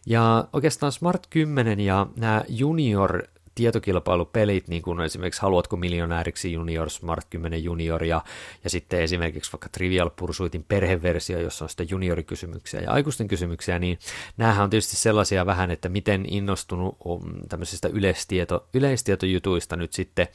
Ja 0.05 0.47
oikeastaan 0.53 0.91
Smart 0.91 1.27
10 1.29 1.79
ja 1.79 2.07
nämä 2.15 2.43
junior 2.49 3.23
tietokilpailupelit, 3.55 4.67
niin 4.67 4.81
kuin 4.81 5.01
esimerkiksi 5.01 5.41
Haluatko 5.41 5.77
miljonääriksi 5.77 6.53
junior, 6.53 6.89
Smart 6.89 7.27
10 7.29 7.63
junior 7.63 8.03
ja, 8.03 8.23
ja 8.63 8.69
sitten 8.69 9.01
esimerkiksi 9.01 9.51
vaikka 9.51 9.69
Trivial 9.69 10.09
Pursuitin 10.15 10.65
perheversio, 10.67 11.39
jossa 11.39 11.65
on 11.65 11.69
sitten 11.69 11.89
juniorikysymyksiä 11.89 12.81
ja 12.81 12.91
aikuisten 12.91 13.27
kysymyksiä, 13.27 13.79
niin 13.79 13.99
näähän 14.37 14.63
on 14.63 14.69
tietysti 14.69 14.95
sellaisia 14.95 15.45
vähän, 15.45 15.71
että 15.71 15.89
miten 15.89 16.25
innostunut 16.29 16.97
on 17.05 17.21
tämmöisistä 17.49 17.87
yleistieto, 17.87 18.67
yleistietojutuista 18.73 19.75
nyt 19.75 19.93
sitten 19.93 20.27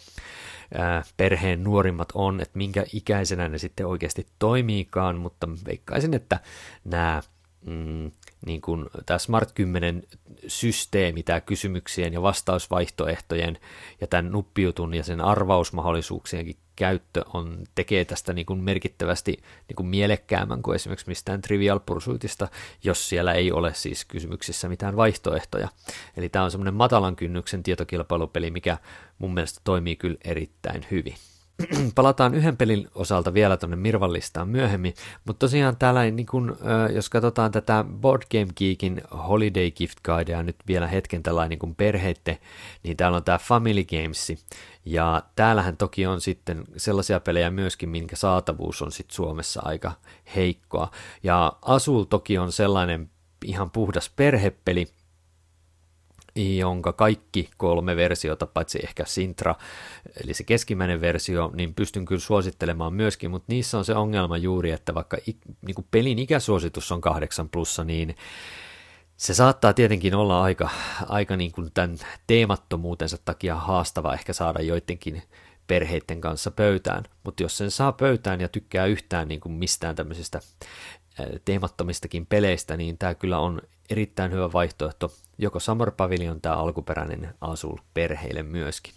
perheen 1.17 1.65
nuorimmat 1.65 2.09
on, 2.15 2.41
että 2.41 2.59
minkä 2.59 2.85
ikäisenä 2.93 3.49
ne 3.49 3.59
sitten 3.59 3.87
oikeasti 3.87 4.27
toimiikaan, 4.39 5.17
mutta 5.17 5.49
veikkaisin, 5.67 6.15
että 6.15 6.41
nämä 6.85 7.23
mm, 7.67 8.11
niin 8.47 8.61
kuin 8.61 8.87
tämä 9.07 9.19
Smart 9.19 9.53
10 9.53 10.03
systeemi, 10.47 11.23
tämä 11.23 11.41
kysymyksien 11.41 12.13
ja 12.13 12.23
vastausvaihtoehtojen 12.23 13.59
ja 14.01 14.07
tämän 14.07 14.33
nuppijutun 14.33 14.95
ja 14.95 15.05
sen 15.05 15.21
arvausmahdollisuuksienkin 15.21 16.57
käyttö 16.77 17.25
on, 17.35 17.65
tekee 17.75 18.05
tästä 18.05 18.33
niin 18.33 18.47
kuin 18.47 18.61
merkittävästi 18.61 19.33
niin 19.69 19.77
kuin 19.77 19.87
mielekkäämmän 19.87 20.63
kuin 20.63 20.75
esimerkiksi 20.75 21.09
mistään 21.09 21.43
Trivial 21.43 21.81
Pursuitista, 21.87 22.49
jos 22.85 23.09
siellä 23.09 23.33
ei 23.33 23.53
ole 23.53 23.75
siis 23.75 24.05
kysymyksissä 24.05 24.69
mitään 24.69 24.97
vaihtoehtoja. 24.97 25.69
Eli 26.17 26.29
tämä 26.29 26.45
on 26.45 26.51
semmoinen 26.51 26.75
matalan 26.75 27.17
kynnyksen 27.17 27.63
tietokilpailupeli, 27.63 28.51
mikä 28.51 28.79
mun 29.19 29.35
mielestä 29.35 29.61
toimii 29.65 29.97
kyllä 29.97 30.19
erittäin 30.25 30.87
hyvin. 30.91 31.15
palataan 31.95 32.35
yhden 32.35 32.57
pelin 32.57 32.89
osalta 32.95 33.35
vielä 33.35 33.57
tuonne 33.57 33.77
Mirvan 33.77 34.13
listaan 34.13 34.49
myöhemmin, 34.49 34.95
mutta 35.25 35.47
tosiaan 35.47 35.77
täällä, 35.77 36.11
niin 36.11 36.27
kun, 36.27 36.59
jos 36.95 37.09
katsotaan 37.09 37.53
tätä 37.53 37.85
Board 38.01 38.23
Game 38.31 38.53
Geekin 38.57 39.03
Holiday 39.29 39.71
Gift 39.71 39.99
Guidea 40.05 40.43
nyt 40.43 40.57
vielä 40.67 40.87
hetken 40.87 41.23
tällainen 41.23 41.59
niin 41.63 41.75
perheitte, 41.75 42.39
niin 42.83 42.97
täällä 42.97 43.17
on 43.17 43.25
tämä 43.25 43.39
Family 43.39 43.85
Games, 43.85 44.33
ja 44.85 45.23
täällähän 45.37 45.77
toki 45.77 46.07
on 46.07 46.21
sitten 46.21 46.65
sellaisia 46.77 47.21
pelejä 47.21 47.51
myöskin, 47.51 47.89
minkä 47.89 48.17
saatavuus 48.17 48.83
on 48.83 48.93
sitten 48.93 49.15
Suomessa 49.15 49.61
aika 49.65 49.93
heikkoa, 50.37 50.91
ja 51.23 51.53
Asul 51.63 52.05
toki 52.05 52.39
on 52.39 52.53
sellainen 52.53 53.11
ihan 53.45 53.71
puhdas 53.71 54.11
perhepeli, 54.17 54.89
jonka 56.41 56.93
kaikki 56.93 57.51
kolme 57.57 57.97
versiota, 57.97 58.47
paitsi 58.47 58.79
ehkä 58.83 59.05
Sintra, 59.07 59.55
eli 60.25 60.35
se 60.35 60.45
keskimmäinen 60.45 61.01
versio, 61.01 61.51
niin 61.55 61.75
pystyn 61.75 62.05
kyllä 62.05 62.21
suosittelemaan 62.21 62.95
myöskin, 62.95 63.31
mutta 63.31 63.47
niissä 63.49 63.79
on 63.79 63.85
se 63.85 63.95
ongelma 63.95 64.37
juuri, 64.37 64.71
että 64.71 64.95
vaikka 64.95 65.17
niin 65.67 65.75
kuin 65.75 65.87
pelin 65.91 66.19
ikäsuositus 66.19 66.93
on 66.93 67.01
8 67.01 67.49
plussa, 67.49 67.85
niin 67.85 68.17
se 69.17 69.35
saattaa 69.35 69.73
tietenkin 69.73 70.15
olla 70.15 70.43
aika, 70.43 70.71
aika 71.09 71.37
niin 71.37 71.53
kuin 71.53 71.71
tämän 71.75 71.97
teemattomuutensa 72.27 73.19
takia 73.25 73.55
haastava 73.55 74.15
ehkä 74.15 74.33
saada 74.33 74.63
joidenkin 74.63 75.23
perheiden 75.67 76.21
kanssa 76.21 76.51
pöytään, 76.51 77.05
mutta 77.25 77.43
jos 77.43 77.57
sen 77.57 77.71
saa 77.71 77.93
pöytään 77.93 78.41
ja 78.41 78.49
tykkää 78.49 78.87
yhtään 78.87 79.29
niin 79.29 79.41
kuin 79.41 79.53
mistään 79.53 79.97
tämmöisistä 79.97 80.41
teemattomistakin 81.45 82.27
peleistä, 82.27 82.77
niin 82.77 82.99
tämä 82.99 83.15
kyllä 83.15 83.39
on 83.39 83.63
erittäin 83.91 84.33
hyvä 84.33 84.53
vaihtoehto 84.53 85.13
joko 85.39 85.61
Summer 85.61 85.91
Pavilion 85.91 86.41
tai 86.41 86.57
alkuperäinen 86.57 87.35
Asul 87.41 87.77
perheille 87.95 88.43
myöskin. 88.43 88.95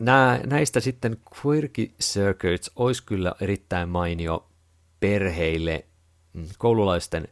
Nää, 0.00 0.40
näistä 0.46 0.80
sitten 0.80 1.16
Quirky 1.44 1.90
Circuits 2.02 2.70
olisi 2.76 3.02
kyllä 3.06 3.34
erittäin 3.40 3.88
mainio 3.88 4.46
perheille, 5.00 5.84
mm, 6.32 6.44
koululaisten 6.58 7.28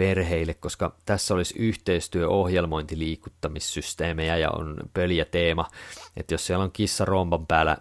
perheille, 0.00 0.54
koska 0.54 0.94
tässä 1.06 1.34
olisi 1.34 1.54
yhteistyö, 1.58 2.28
ohjelmointi, 2.28 2.98
liikuttamissysteemejä 2.98 4.36
ja 4.36 4.50
on 4.50 4.76
pöliä 4.94 5.24
teema, 5.24 5.66
että 6.16 6.34
jos 6.34 6.46
siellä 6.46 6.64
on 6.64 6.72
kissa 6.72 7.04
romban 7.04 7.46
päällä, 7.46 7.76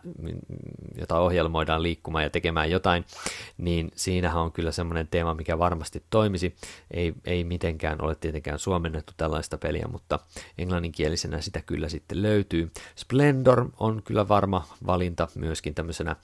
jota 1.00 1.20
ohjelmoidaan 1.20 1.84
liikkumaan 1.84 2.24
ja 2.24 2.30
tekemään 2.30 2.72
jotain, 2.72 3.06
niin 3.58 3.92
siinähän 3.96 4.42
on 4.42 4.52
kyllä 4.52 4.72
semmoinen 4.72 5.08
teema, 5.08 5.34
mikä 5.34 5.60
varmasti 5.60 6.04
toimisi. 6.10 6.56
Ei, 6.92 7.14
ei 7.26 7.44
mitenkään 7.44 8.02
ole 8.02 8.16
tietenkään 8.16 8.60
suomennettu 8.60 9.14
tällaista 9.18 9.58
peliä, 9.58 9.88
mutta 9.92 10.20
englanninkielisenä 10.58 11.42
sitä 11.42 11.62
kyllä 11.62 11.90
sitten 11.90 12.22
löytyy. 12.22 12.72
Splendor 12.96 13.70
on 13.80 14.02
kyllä 14.04 14.28
varma 14.28 14.68
valinta 14.88 15.28
myöskin 15.36 15.76
tämmöisenä 15.76 16.16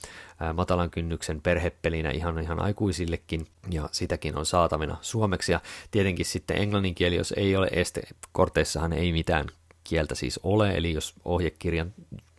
matalan 0.53 0.89
kynnyksen 0.89 1.41
perhepelinä 1.41 2.09
ihan, 2.09 2.39
ihan 2.39 2.59
aikuisillekin, 2.59 3.47
ja 3.69 3.89
sitäkin 3.91 4.37
on 4.37 4.45
saatavina 4.45 4.97
suomeksi, 5.01 5.51
ja 5.51 5.59
tietenkin 5.91 6.25
sitten 6.25 6.57
englannin 6.57 6.95
kieli, 6.95 7.15
jos 7.15 7.33
ei 7.37 7.55
ole 7.55 7.67
este, 7.71 8.01
korteissahan 8.31 8.93
ei 8.93 9.11
mitään 9.11 9.45
kieltä 9.83 10.15
siis 10.15 10.39
ole, 10.43 10.71
eli 10.71 10.93
jos 10.93 11.13
ohjekirjan 11.25 11.93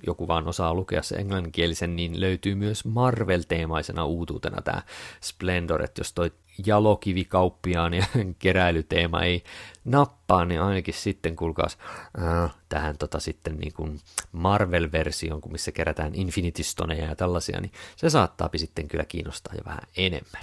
joku 0.06 0.28
vaan 0.28 0.48
osaa 0.48 0.74
lukea 0.74 1.02
se 1.02 1.16
englanninkielisen, 1.16 1.96
niin 1.96 2.20
löytyy 2.20 2.54
myös 2.54 2.84
Marvel-teemaisena 2.84 4.04
uutuutena 4.04 4.62
tämä 4.62 4.82
Splendor, 5.20 5.82
että 5.82 6.00
jos 6.00 6.12
toi 6.12 6.32
jalokivikauppiaan 6.66 7.94
ja 7.94 8.06
keräilyteema 8.38 9.22
ei 9.22 9.44
nappaa, 9.84 10.44
niin 10.44 10.60
ainakin 10.60 10.94
sitten 10.94 11.36
kuulkaas 11.36 11.78
äh, 12.22 12.54
tähän 12.68 12.98
tota 12.98 13.20
sitten 13.20 13.56
niin 13.56 13.72
kuin 13.72 14.00
Marvel-versioon, 14.32 15.40
missä 15.50 15.72
kerätään 15.72 16.14
Infinity 16.14 16.62
Stoneja 16.62 17.04
ja 17.04 17.16
tällaisia, 17.16 17.60
niin 17.60 17.72
se 17.96 18.10
saattaa 18.10 18.50
sitten 18.56 18.88
kyllä 18.88 19.04
kiinnostaa 19.04 19.54
jo 19.54 19.62
vähän 19.64 19.82
enemmän. 19.96 20.42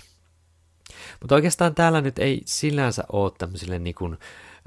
Mutta 1.22 1.36
oikeastaan 1.36 1.76
täällä 1.76 2.02
nyt 2.02 2.20
ei 2.20 2.42
sillänsä 2.46 3.04
ole 3.12 3.32
tämmöisille 3.38 3.80
niin 3.80 3.96
kuin, 3.96 4.18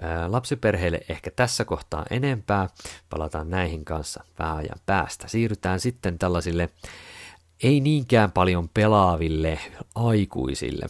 ää, 0.03 0.33
lapsiperheille 0.33 1.01
ehkä 1.09 1.31
tässä 1.31 1.65
kohtaa 1.65 2.07
enempää. 2.11 2.69
Palataan 3.11 3.51
näihin 3.51 3.85
kanssa 3.85 4.25
vähän 4.39 4.57
ajan 4.57 4.81
päästä. 4.87 5.29
Siirrytään 5.29 5.81
sitten 5.81 6.19
tällaisille 6.19 6.69
ei 7.63 7.81
niinkään 7.81 8.33
paljon 8.33 8.69
pelaaville 8.69 9.59
aikuisille. 9.95 10.87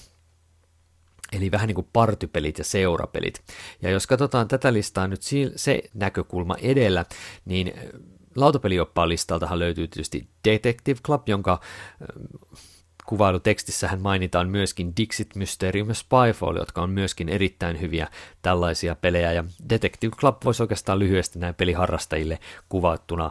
Eli 1.32 1.50
vähän 1.50 1.66
niin 1.66 1.74
kuin 1.74 1.88
partypelit 1.92 2.58
ja 2.58 2.64
seurapelit. 2.64 3.42
Ja 3.82 3.90
jos 3.90 4.06
katsotaan 4.06 4.48
tätä 4.48 4.72
listaa 4.72 5.08
nyt 5.08 5.20
se 5.56 5.82
näkökulma 5.94 6.56
edellä, 6.56 7.04
niin 7.44 7.72
lautapelioppaan 8.36 9.08
listaltahan 9.08 9.58
löytyy 9.58 9.88
tietysti 9.88 10.28
Detective 10.44 11.00
Club, 11.04 11.28
jonka 11.28 11.60
kuvailutekstissähän 13.06 14.02
mainitaan 14.02 14.48
myöskin 14.48 14.92
Dixit 14.96 15.34
Mysterium 15.34 15.88
ja 15.88 15.94
Spyfall, 15.94 16.56
jotka 16.56 16.82
on 16.82 16.90
myöskin 16.90 17.28
erittäin 17.28 17.80
hyviä 17.80 18.08
tällaisia 18.42 18.94
pelejä, 18.94 19.32
ja 19.32 19.44
Detective 19.68 20.16
Club 20.16 20.36
voisi 20.44 20.62
oikeastaan 20.62 20.98
lyhyesti 20.98 21.38
näin 21.38 21.54
peliharrastajille 21.54 22.38
kuvattuna 22.68 23.30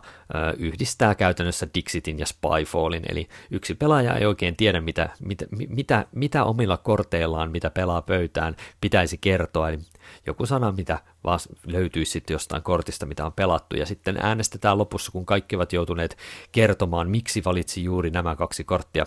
yhdistää 0.58 1.15
käytännössä 1.15 1.67
Dixitin 1.75 2.20
ja 2.20 2.25
Spyfallin, 2.25 3.03
eli 3.10 3.27
yksi 3.51 3.75
pelaaja 3.75 4.15
ei 4.15 4.25
oikein 4.25 4.55
tiedä, 4.55 4.82
mitä, 4.82 5.10
mitä, 5.20 5.46
mitä, 5.70 6.05
mitä 6.12 6.44
omilla 6.44 6.77
korteillaan, 6.77 7.51
mitä 7.51 7.70
pelaa 7.70 8.01
pöytään, 8.01 8.55
pitäisi 8.82 9.17
kertoa, 9.17 9.70
eli 9.70 9.79
joku 10.25 10.46
sana, 10.46 10.72
mitä 10.72 11.00
vaan 11.24 11.39
löytyisi 11.65 12.12
sitten 12.12 12.34
jostain 12.34 12.63
kortista, 12.63 13.05
mitä 13.05 13.25
on 13.25 13.34
pelattu, 13.34 13.75
ja 13.75 13.86
sitten 13.86 14.17
äänestetään 14.22 14.77
lopussa, 14.77 15.12
kun 15.12 15.25
kaikki 15.25 15.55
ovat 15.55 15.74
joutuneet 15.74 16.17
kertomaan, 16.51 17.10
miksi 17.10 17.44
valitsi 17.46 17.84
juuri 17.84 18.10
nämä 18.10 18.36
kaksi 18.36 18.63
korttia, 18.63 19.05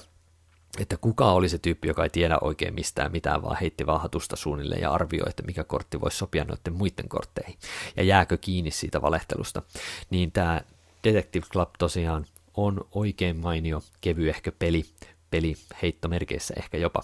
että 0.78 0.96
kuka 0.96 1.32
oli 1.32 1.48
se 1.48 1.58
tyyppi, 1.58 1.88
joka 1.88 2.02
ei 2.04 2.10
tiedä 2.10 2.38
oikein 2.40 2.74
mistään 2.74 3.12
mitään, 3.12 3.42
vaan 3.42 3.56
heitti 3.60 3.86
vaan 3.86 4.00
hatusta 4.00 4.36
suunnilleen 4.36 4.82
ja 4.82 4.92
arvioi, 4.92 5.28
että 5.28 5.42
mikä 5.42 5.64
kortti 5.64 6.00
voisi 6.00 6.16
sopia 6.16 6.44
noiden 6.44 6.72
muiden 6.72 7.08
kortteihin, 7.08 7.58
ja 7.96 8.02
jääkö 8.02 8.38
kiinni 8.40 8.70
siitä 8.70 9.02
valehtelusta. 9.02 9.62
Niin 10.10 10.32
tämä 10.32 10.60
Detective 11.04 11.46
Club 11.52 11.70
tosiaan 11.78 12.26
on 12.54 12.84
oikein 12.92 13.36
mainio, 13.36 13.82
kevyehkö 14.00 14.52
peli, 14.58 14.84
peli 15.30 15.54
heittomerkeissä 15.82 16.54
ehkä 16.56 16.78
jopa. 16.78 17.00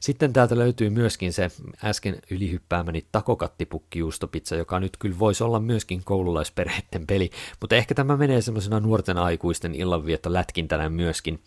Sitten 0.00 0.32
täältä 0.32 0.58
löytyy 0.58 0.90
myöskin 0.90 1.32
se 1.32 1.50
äsken 1.84 2.18
ylihyppäämäni 2.30 3.06
takokattipukkijuustopizza, 3.12 4.56
joka 4.56 4.80
nyt 4.80 4.96
kyllä 4.96 5.18
voisi 5.18 5.44
olla 5.44 5.60
myöskin 5.60 6.04
koululaisperheiden 6.04 7.06
peli, 7.06 7.30
mutta 7.60 7.76
ehkä 7.76 7.94
tämä 7.94 8.16
menee 8.16 8.40
semmoisena 8.40 8.80
nuorten 8.80 9.18
aikuisten 9.18 9.74
illanvietto 9.74 10.32
lätkintänä 10.32 10.88
myöskin. 10.88 11.40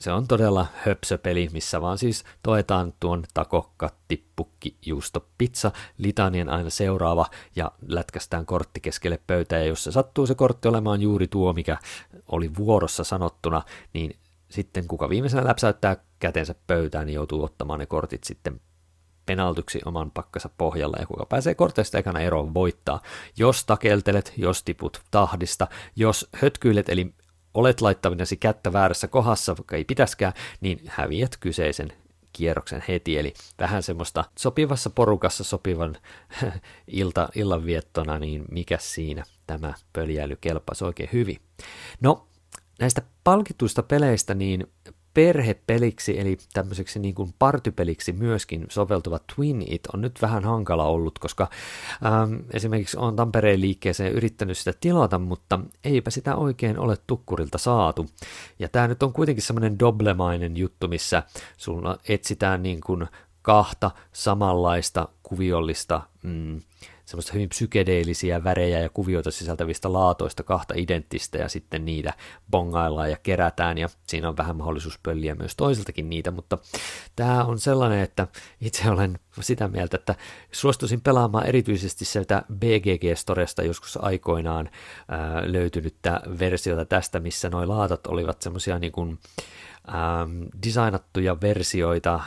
Se 0.00 0.12
on 0.12 0.28
todella 0.28 0.66
höpsöpeli, 0.74 1.48
missä 1.52 1.80
vaan 1.80 1.98
siis 1.98 2.24
toetaan 2.42 2.92
tuon 3.00 3.24
takokattipukki 3.34 4.76
juusto 4.86 5.26
pizza, 5.38 5.72
litanien 5.98 6.48
aina 6.48 6.70
seuraava 6.70 7.26
ja 7.56 7.72
lätkästään 7.86 8.46
kortti 8.46 8.80
keskelle 8.80 9.20
pöytää 9.26 9.58
ja 9.58 9.66
jos 9.66 9.84
se 9.84 9.92
sattuu 9.92 10.26
se 10.26 10.34
kortti 10.34 10.68
olemaan 10.68 11.02
juuri 11.02 11.28
tuo, 11.28 11.52
mikä 11.52 11.76
oli 12.28 12.56
vuorossa 12.56 13.04
sanottuna, 13.04 13.62
niin 13.92 14.16
sitten 14.52 14.88
kuka 14.88 15.08
viimeisenä 15.08 15.44
läpsäyttää 15.44 15.96
kätensä 16.18 16.54
pöytään, 16.66 17.06
niin 17.06 17.14
joutuu 17.14 17.44
ottamaan 17.44 17.78
ne 17.78 17.86
kortit 17.86 18.24
sitten 18.24 18.60
penaltyksi 19.26 19.80
oman 19.84 20.10
pakkansa 20.10 20.50
pohjalla 20.58 20.96
ja 21.00 21.06
kuka 21.06 21.26
pääsee 21.26 21.54
korteista 21.54 21.98
ekana 21.98 22.20
eroon 22.20 22.54
voittaa. 22.54 23.00
Jos 23.36 23.64
takeltelet, 23.64 24.32
jos 24.36 24.62
tiput 24.62 25.00
tahdista, 25.10 25.66
jos 25.96 26.28
hötkyilet 26.32 26.88
eli 26.88 27.14
olet 27.54 27.80
laittavinasi 27.80 28.36
kättä 28.36 28.72
väärässä 28.72 29.08
kohdassa, 29.08 29.56
vaikka 29.56 29.76
ei 29.76 29.84
pitäskään, 29.84 30.32
niin 30.60 30.80
häviät 30.86 31.36
kyseisen 31.36 31.92
kierroksen 32.32 32.84
heti, 32.88 33.18
eli 33.18 33.34
vähän 33.58 33.82
semmoista 33.82 34.24
sopivassa 34.38 34.90
porukassa 34.90 35.44
sopivan 35.44 35.96
ilta, 36.86 37.28
illanviettona, 37.34 38.18
niin 38.18 38.44
mikä 38.50 38.78
siinä 38.80 39.24
tämä 39.46 39.74
pöljäily 39.92 40.36
kelpaisi 40.40 40.84
oikein 40.84 41.08
hyvin. 41.12 41.36
No, 42.00 42.26
näistä 42.82 43.02
palkituista 43.24 43.82
peleistä, 43.82 44.34
niin 44.34 44.66
perhepeliksi, 45.14 46.20
eli 46.20 46.38
tämmöiseksi 46.52 46.98
niin 46.98 47.14
kuin 47.14 47.34
partypeliksi 47.38 48.12
myöskin 48.12 48.66
soveltuva 48.68 49.20
Twin 49.34 49.64
It 49.72 49.86
on 49.94 50.00
nyt 50.00 50.22
vähän 50.22 50.44
hankala 50.44 50.84
ollut, 50.84 51.18
koska 51.18 51.50
ähm, 52.06 52.34
esimerkiksi 52.52 52.96
on 52.96 53.16
Tampereen 53.16 53.60
liikkeeseen 53.60 54.12
yrittänyt 54.12 54.58
sitä 54.58 54.72
tilata, 54.80 55.18
mutta 55.18 55.60
eipä 55.84 56.10
sitä 56.10 56.36
oikein 56.36 56.78
ole 56.78 56.98
tukkurilta 57.06 57.58
saatu. 57.58 58.06
Ja 58.58 58.68
tämä 58.68 58.88
nyt 58.88 59.02
on 59.02 59.12
kuitenkin 59.12 59.42
semmoinen 59.42 59.78
doblemainen 59.78 60.56
juttu, 60.56 60.88
missä 60.88 61.22
sulla 61.56 61.98
etsitään 62.08 62.62
niin 62.62 62.80
kuin 62.80 63.06
kahta 63.42 63.90
samanlaista 64.12 65.08
kuviollista 65.22 66.02
mm, 66.22 66.60
semmoista 67.12 67.32
hyvin 67.32 67.48
psykedeellisiä 67.48 68.44
värejä 68.44 68.80
ja 68.80 68.88
kuvioita 68.88 69.30
sisältävistä 69.30 69.92
laatoista 69.92 70.42
kahta 70.42 70.74
identtistä 70.76 71.38
ja 71.38 71.48
sitten 71.48 71.84
niitä 71.84 72.12
bongaillaan 72.50 73.10
ja 73.10 73.16
kerätään. 73.22 73.78
Ja 73.78 73.88
siinä 74.06 74.28
on 74.28 74.36
vähän 74.36 74.56
mahdollisuus 74.56 74.98
pölliä 75.02 75.34
myös 75.34 75.56
toiseltakin 75.56 76.10
niitä, 76.10 76.30
mutta 76.30 76.58
tämä 77.16 77.44
on 77.44 77.58
sellainen, 77.58 78.00
että 78.00 78.26
itse 78.60 78.90
olen 78.90 79.18
sitä 79.40 79.68
mieltä, 79.68 79.96
että 79.96 80.14
suostuisin 80.52 81.00
pelaamaan 81.00 81.46
erityisesti 81.46 82.04
sieltä 82.04 82.42
BGG-storesta 82.52 83.62
joskus 83.62 83.98
aikoinaan 84.02 84.70
löytynyttä 85.42 86.20
versiota 86.38 86.84
tästä, 86.84 87.20
missä 87.20 87.50
nuo 87.50 87.68
laatat 87.68 88.06
olivat 88.06 88.42
semmoisia 88.42 88.78
niin 88.78 88.92
kuin, 88.92 89.18
ähm, 89.88 90.42
designattuja 90.66 91.40
versioita 91.40 92.14
äh, 92.14 92.22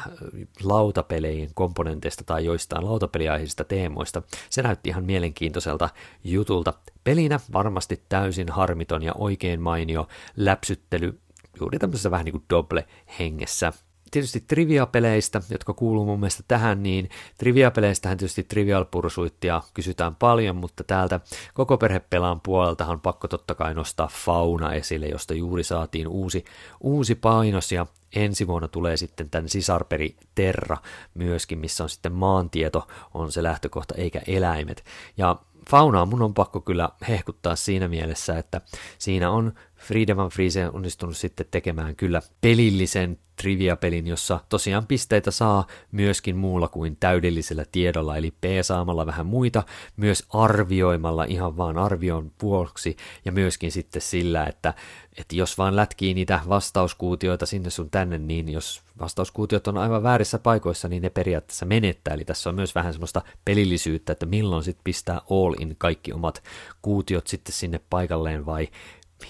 lautapelejen 0.63 1.49
komponenteista 1.53 2.23
tai 2.23 2.45
joistain 2.45 2.85
lautapeliaiheisista 2.85 3.63
teemoista. 3.63 4.21
Se 4.49 4.61
näytti 4.61 4.89
ihan 4.89 5.05
mielenkiintoiselta 5.05 5.89
jutulta. 6.23 6.73
Pelinä 7.03 7.39
varmasti 7.53 8.03
täysin 8.09 8.49
harmiton 8.49 9.03
ja 9.03 9.13
oikein 9.13 9.61
mainio 9.61 10.07
läpsyttely 10.35 11.19
juuri 11.59 11.79
tämmöisessä 11.79 12.11
vähän 12.11 12.25
niin 12.25 12.33
kuin 12.33 12.45
doble-hengessä 12.49 13.73
tietysti 14.11 14.43
trivia-peleistä, 14.47 15.41
jotka 15.49 15.73
kuuluu 15.73 16.05
mun 16.05 16.19
mielestä 16.19 16.43
tähän, 16.47 16.83
niin 16.83 17.09
trivia-peleistähän 17.37 18.17
tietysti 18.17 18.43
Trivial 18.43 18.85
Pursuitia 18.85 19.61
kysytään 19.73 20.15
paljon, 20.15 20.55
mutta 20.55 20.83
täältä 20.83 21.19
koko 21.53 21.77
perhepelaan 21.77 22.41
puoleltahan 22.41 22.93
on 22.93 23.01
pakko 23.01 23.27
totta 23.27 23.55
kai 23.55 23.73
nostaa 23.73 24.09
Fauna 24.25 24.73
esille, 24.73 25.05
josta 25.05 25.33
juuri 25.33 25.63
saatiin 25.63 26.07
uusi, 26.07 26.45
uusi 26.81 27.15
painos 27.15 27.71
ja 27.71 27.85
ensi 28.15 28.47
vuonna 28.47 28.67
tulee 28.67 28.97
sitten 28.97 29.29
tämän 29.29 29.49
sisarperi 29.49 30.15
Terra 30.35 30.77
myöskin, 31.13 31.59
missä 31.59 31.83
on 31.83 31.89
sitten 31.89 32.11
maantieto 32.11 32.87
on 33.13 33.31
se 33.31 33.43
lähtökohta 33.43 33.95
eikä 33.97 34.21
eläimet. 34.27 34.83
Ja 35.17 35.35
faunaa 35.69 36.05
mun 36.05 36.21
on 36.21 36.33
pakko 36.33 36.61
kyllä 36.61 36.89
hehkuttaa 37.07 37.55
siinä 37.55 37.87
mielessä, 37.87 38.37
että 38.37 38.61
siinä 38.97 39.31
on 39.31 39.53
Friedemann 39.77 40.29
Friese 40.29 40.69
onnistunut 40.69 41.17
sitten 41.17 41.45
tekemään 41.51 41.95
kyllä 41.95 42.21
pelillisen 42.41 43.17
trivia-pelin, 43.35 44.07
jossa 44.07 44.39
tosiaan 44.49 44.87
pisteitä 44.87 45.31
saa 45.31 45.67
myöskin 45.91 46.37
muulla 46.37 46.67
kuin 46.67 46.97
täydellisellä 46.99 47.65
tiedolla, 47.71 48.17
eli 48.17 48.31
P-saamalla 48.31 49.05
vähän 49.05 49.25
muita, 49.25 49.63
myös 49.97 50.23
arvioimalla 50.29 51.23
ihan 51.23 51.57
vaan 51.57 51.77
arvion 51.77 52.31
vuoksi, 52.41 52.97
ja 53.25 53.31
myöskin 53.31 53.71
sitten 53.71 54.01
sillä, 54.01 54.45
että, 54.45 54.73
että 55.17 55.35
jos 55.35 55.57
vaan 55.57 55.75
lätkii 55.75 56.13
niitä 56.13 56.39
vastauskuutioita 56.49 57.45
sinne 57.45 57.69
sun 57.69 57.89
tänne, 57.89 58.17
niin 58.17 58.49
jos 58.49 58.81
vastauskuutiot 58.99 59.67
on 59.67 59.77
aivan 59.77 60.03
väärissä 60.03 60.39
paikoissa, 60.39 60.87
niin 60.87 61.01
ne 61.01 61.09
periaatteessa 61.09 61.65
menettää, 61.65 62.13
eli 62.13 62.25
tässä 62.25 62.49
on 62.49 62.55
myös 62.55 62.75
vähän 62.75 62.93
semmoista 62.93 63.21
pelillisyyttä, 63.45 64.11
että 64.11 64.25
milloin 64.25 64.63
sitten 64.63 64.83
pistää 64.83 65.21
all 65.31 65.55
in 65.59 65.75
kaikki 65.77 66.13
omat 66.13 66.43
kuutiot 66.81 67.27
sitten 67.27 67.53
sinne 67.53 67.79
paikalleen, 67.89 68.45
vai 68.45 68.67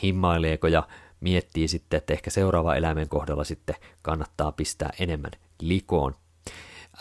himmaileeko 0.03 0.67
ja 0.67 0.87
miettii 1.19 1.67
sitten, 1.67 1.97
että 1.97 2.13
ehkä 2.13 2.29
seuraava 2.29 2.75
eläimen 2.75 3.09
kohdalla 3.09 3.43
sitten 3.43 3.75
kannattaa 4.01 4.51
pistää 4.51 4.89
enemmän 4.99 5.31
likoon. 5.61 6.15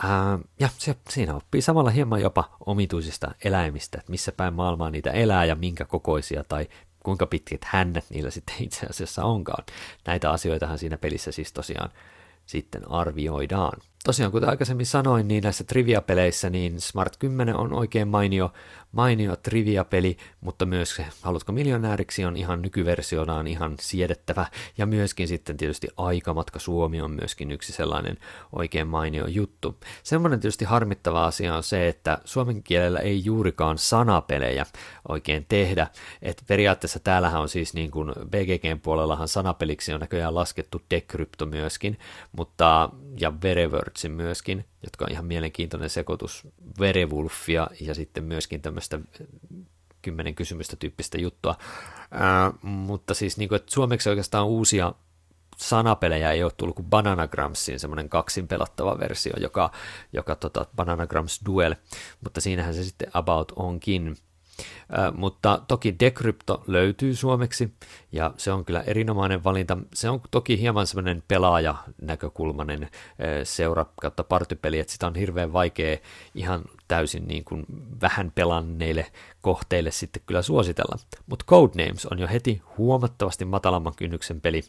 Ää, 0.02 0.38
ja 0.60 0.68
se, 0.78 0.96
siinä 1.10 1.34
oppii 1.34 1.62
samalla 1.62 1.90
hieman 1.90 2.20
jopa 2.20 2.56
omituisista 2.66 3.34
eläimistä, 3.44 3.98
että 3.98 4.10
missä 4.10 4.32
päin 4.32 4.54
maailmaa 4.54 4.90
niitä 4.90 5.10
elää 5.10 5.44
ja 5.44 5.54
minkä 5.54 5.84
kokoisia 5.84 6.44
tai 6.44 6.68
kuinka 7.00 7.26
pitkät 7.26 7.64
hännät 7.64 8.04
niillä 8.10 8.30
sitten 8.30 8.54
itse 8.58 8.86
asiassa 8.86 9.24
onkaan. 9.24 9.64
Näitä 10.06 10.30
asioitahan 10.30 10.78
siinä 10.78 10.96
pelissä 10.96 11.32
siis 11.32 11.52
tosiaan 11.52 11.90
sitten 12.46 12.90
arvioidaan. 12.90 13.78
Tosiaan, 14.04 14.32
kuten 14.32 14.48
aikaisemmin 14.48 14.86
sanoin, 14.86 15.28
niin 15.28 15.42
näissä 15.42 15.64
trivia-peleissä 15.64 16.50
niin 16.50 16.80
Smart 16.80 17.16
10 17.16 17.56
on 17.56 17.72
oikein 17.72 18.08
mainio, 18.08 18.52
mainio 18.92 19.36
trivia-peli, 19.36 20.16
mutta 20.40 20.66
myös 20.66 20.96
se 20.96 21.06
Haluatko 21.22 21.52
miljonääriksi 21.52 22.24
on 22.24 22.36
ihan 22.36 22.62
nykyversionaan 22.62 23.46
ihan 23.46 23.74
siedettävä, 23.80 24.46
ja 24.78 24.86
myöskin 24.86 25.28
sitten 25.28 25.56
tietysti 25.56 25.88
Aikamatka 25.96 26.58
Suomi 26.58 27.00
on 27.00 27.10
myöskin 27.10 27.50
yksi 27.50 27.72
sellainen 27.72 28.18
oikein 28.52 28.86
mainio 28.86 29.26
juttu. 29.26 29.76
Semmoinen 30.02 30.40
tietysti 30.40 30.64
harmittava 30.64 31.26
asia 31.26 31.56
on 31.56 31.62
se, 31.62 31.88
että 31.88 32.18
suomen 32.24 32.62
kielellä 32.62 32.98
ei 32.98 33.24
juurikaan 33.24 33.78
sanapelejä 33.78 34.66
oikein 35.08 35.46
tehdä, 35.48 35.86
että 36.22 36.42
periaatteessa 36.48 36.98
täällähän 36.98 37.40
on 37.40 37.48
siis 37.48 37.74
niin 37.74 37.90
kuin 37.90 38.12
BGGn 38.28 38.80
puolellahan 38.82 39.28
sanapeliksi 39.28 39.92
on 39.92 40.00
näköjään 40.00 40.34
laskettu 40.34 40.82
Decrypto 40.90 41.46
myöskin, 41.46 41.98
mutta 42.32 42.90
ja 43.20 43.32
Verewordsin 43.42 44.12
myöskin, 44.12 44.64
jotka 44.82 45.04
on 45.04 45.12
ihan 45.12 45.24
mielenkiintoinen 45.24 45.90
sekoitus 45.90 46.46
Verewolfia 46.80 47.66
ja 47.80 47.94
sitten 47.94 48.24
myöskin 48.24 48.62
tämmöistä 48.62 49.00
kymmenen 50.02 50.34
kysymystä 50.34 50.76
tyyppistä 50.76 51.20
juttua. 51.20 51.56
Ää, 52.10 52.52
mutta 52.62 53.14
siis 53.14 53.38
niin 53.38 53.48
kuin, 53.48 53.56
että 53.56 53.72
suomeksi 53.74 54.08
oikeastaan 54.08 54.46
uusia 54.46 54.92
sanapelejä 55.56 56.32
ei 56.32 56.44
ole 56.44 56.52
tullut 56.56 56.76
kuin 56.76 56.86
Bananagramsin 56.86 57.80
semmoinen 57.80 58.08
kaksin 58.08 58.48
pelattava 58.48 58.98
versio, 58.98 59.32
joka, 59.40 59.70
joka 60.12 60.34
tota, 60.34 60.66
Bananagrams 60.76 61.40
Duel, 61.46 61.74
mutta 62.20 62.40
siinähän 62.40 62.74
se 62.74 62.84
sitten 62.84 63.10
About 63.14 63.52
onkin 63.56 64.16
mutta 65.14 65.60
toki 65.68 65.94
Decrypto 66.00 66.64
löytyy 66.66 67.14
suomeksi, 67.14 67.74
ja 68.12 68.34
se 68.36 68.52
on 68.52 68.64
kyllä 68.64 68.80
erinomainen 68.80 69.44
valinta. 69.44 69.78
Se 69.94 70.10
on 70.10 70.20
toki 70.30 70.60
hieman 70.60 70.86
semmoinen 70.86 71.22
pelaaja-näkökulmainen 71.28 72.90
seura 73.44 73.86
kautta 74.00 74.24
partypeli, 74.24 74.78
että 74.78 74.92
sitä 74.92 75.06
on 75.06 75.14
hirveän 75.14 75.52
vaikea 75.52 75.96
ihan 76.34 76.64
täysin 76.88 77.28
niin 77.28 77.44
kuin 77.44 77.66
vähän 78.00 78.32
pelanneille 78.34 79.06
kohteille 79.40 79.90
sitten 79.90 80.22
kyllä 80.26 80.42
suositella. 80.42 80.98
Mutta 81.26 81.44
Codenames 81.48 82.06
on 82.06 82.18
jo 82.18 82.28
heti 82.28 82.62
huomattavasti 82.78 83.44
matalamman 83.44 83.94
kynnyksen 83.96 84.40
peli, 84.40 84.62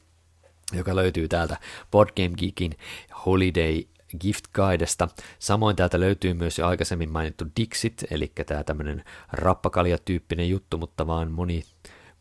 joka 0.74 0.96
löytyy 0.96 1.28
täältä 1.28 1.58
Board 1.92 2.10
Game 2.16 2.36
Geekin 2.38 2.78
Holiday 3.26 3.84
Gift 4.20 4.46
Guidesta. 4.54 5.08
Samoin 5.40 5.76
täältä 5.76 6.00
löytyy 6.00 6.34
myös 6.34 6.58
jo 6.58 6.68
aikaisemmin 6.68 7.12
mainittu 7.12 7.46
Dixit, 7.60 8.04
eli 8.12 8.32
tämä 8.46 8.64
tämmöinen 8.64 9.04
rappakalja-tyyppinen 9.32 10.50
juttu, 10.50 10.78
mutta 10.78 11.08
vaan 11.08 11.32
moni, 11.32 11.64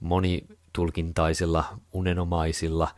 monitulkintaisilla, 0.01 1.65
unenomaisilla 1.93 2.89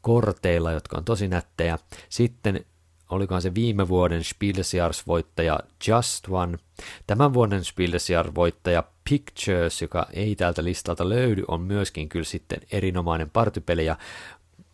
korteilla, 0.00 0.72
jotka 0.72 0.98
on 0.98 1.04
tosi 1.04 1.28
nättejä. 1.28 1.78
Sitten 2.08 2.64
olikohan 3.10 3.42
se 3.42 3.54
viime 3.54 3.88
vuoden 3.88 4.22
Spielesjars-voittaja 4.24 5.58
Just 5.88 6.28
One. 6.28 6.58
Tämän 7.06 7.34
vuoden 7.34 7.64
Spielesjars-voittaja 7.64 8.84
Pictures, 9.10 9.82
joka 9.82 10.06
ei 10.12 10.36
täältä 10.36 10.64
listalta 10.64 11.08
löydy, 11.08 11.44
on 11.48 11.60
myöskin 11.60 12.08
kyllä 12.08 12.24
sitten 12.24 12.60
erinomainen 12.72 13.30
partypeli 13.30 13.86
ja 13.86 13.96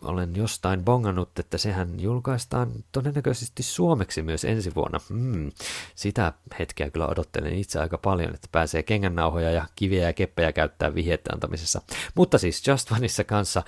olen 0.02 0.36
jostain 0.36 0.84
bongannut, 0.84 1.38
että 1.38 1.58
sehän 1.58 2.00
julkaistaan 2.00 2.70
todennäköisesti 2.92 3.62
suomeksi 3.62 4.22
myös 4.22 4.44
ensi 4.44 4.74
vuonna. 4.74 5.00
Hmm, 5.08 5.52
sitä 5.94 6.32
hetkeä 6.58 6.90
kyllä 6.90 7.06
odottelen 7.06 7.54
itse 7.54 7.80
aika 7.80 7.98
paljon, 7.98 8.34
että 8.34 8.48
pääsee 8.52 8.82
kengännauhoja 8.82 9.50
ja 9.50 9.66
kiviä 9.76 10.06
ja 10.06 10.12
keppejä 10.12 10.52
käyttää 10.52 10.94
vihjettä 10.94 11.30
antamisessa. 11.32 11.82
Mutta 12.14 12.38
siis 12.38 12.68
Just 12.68 12.92
Oneissa 12.92 13.24
kanssa 13.24 13.62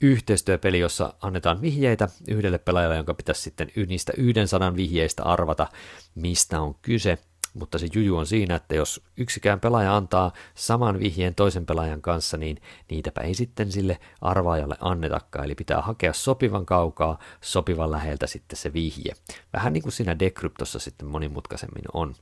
yhteistyöpeli, 0.00 0.78
jossa 0.78 1.14
annetaan 1.20 1.60
vihjeitä 1.60 2.08
yhdelle 2.28 2.58
pelaajalle, 2.58 2.96
jonka 2.96 3.14
pitäisi 3.14 3.42
sitten 3.42 3.70
niistä 3.86 4.12
yhden 4.16 4.48
sadan 4.48 4.76
vihjeistä 4.76 5.22
arvata, 5.22 5.66
mistä 6.14 6.60
on 6.60 6.74
kyse. 6.82 7.18
Mutta 7.54 7.78
se 7.78 7.88
juju 7.94 8.16
on 8.16 8.26
siinä, 8.26 8.54
että 8.54 8.74
jos 8.74 9.02
yksikään 9.16 9.60
pelaaja 9.60 9.96
antaa 9.96 10.32
saman 10.54 11.00
vihjeen 11.00 11.34
toisen 11.34 11.66
pelaajan 11.66 12.02
kanssa, 12.02 12.36
niin 12.36 12.62
niitäpä 12.90 13.20
ei 13.20 13.34
sitten 13.34 13.72
sille 13.72 13.98
arvaajalle 14.20 14.76
annetakaan. 14.80 15.44
Eli 15.44 15.54
pitää 15.54 15.82
hakea 15.82 16.12
sopivan 16.12 16.66
kaukaa, 16.66 17.18
sopivan 17.40 17.90
läheltä 17.90 18.26
sitten 18.26 18.56
se 18.56 18.72
vihje. 18.72 19.12
Vähän 19.52 19.72
niin 19.72 19.82
kuin 19.82 19.92
siinä 19.92 20.18
dekryptossa 20.18 20.78
sitten 20.78 21.08
monimutkaisemmin 21.08 21.84
on. 21.94 22.14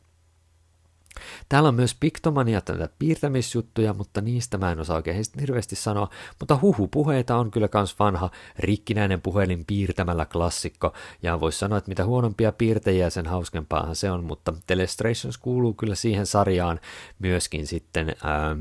Täällä 1.48 1.68
on 1.68 1.74
myös 1.74 1.96
piktomania 2.00 2.60
tätä 2.60 2.88
piirtämisjuttuja, 2.98 3.94
mutta 3.94 4.20
niistä 4.20 4.58
mä 4.58 4.72
en 4.72 4.80
osaa 4.80 4.96
oikein 4.96 5.24
hirveästi 5.40 5.76
sanoa, 5.76 6.10
mutta 6.38 6.58
huhupuheita 6.62 7.36
on 7.36 7.50
kyllä 7.50 7.68
kans 7.68 7.98
vanha 7.98 8.30
rikkinäinen 8.58 9.22
puhelin 9.22 9.64
piirtämällä 9.64 10.26
klassikko, 10.26 10.92
ja 11.22 11.40
voisi 11.40 11.58
sanoa, 11.58 11.78
että 11.78 11.88
mitä 11.88 12.04
huonompia 12.04 12.52
piirtejä 12.52 13.10
sen 13.10 13.26
hauskempaahan 13.26 13.96
se 13.96 14.10
on, 14.10 14.24
mutta 14.24 14.54
Telestrations 14.66 15.38
kuuluu 15.38 15.74
kyllä 15.74 15.94
siihen 15.94 16.26
sarjaan 16.26 16.80
myöskin 17.18 17.66
sitten 17.66 18.16
ää, 18.24 18.56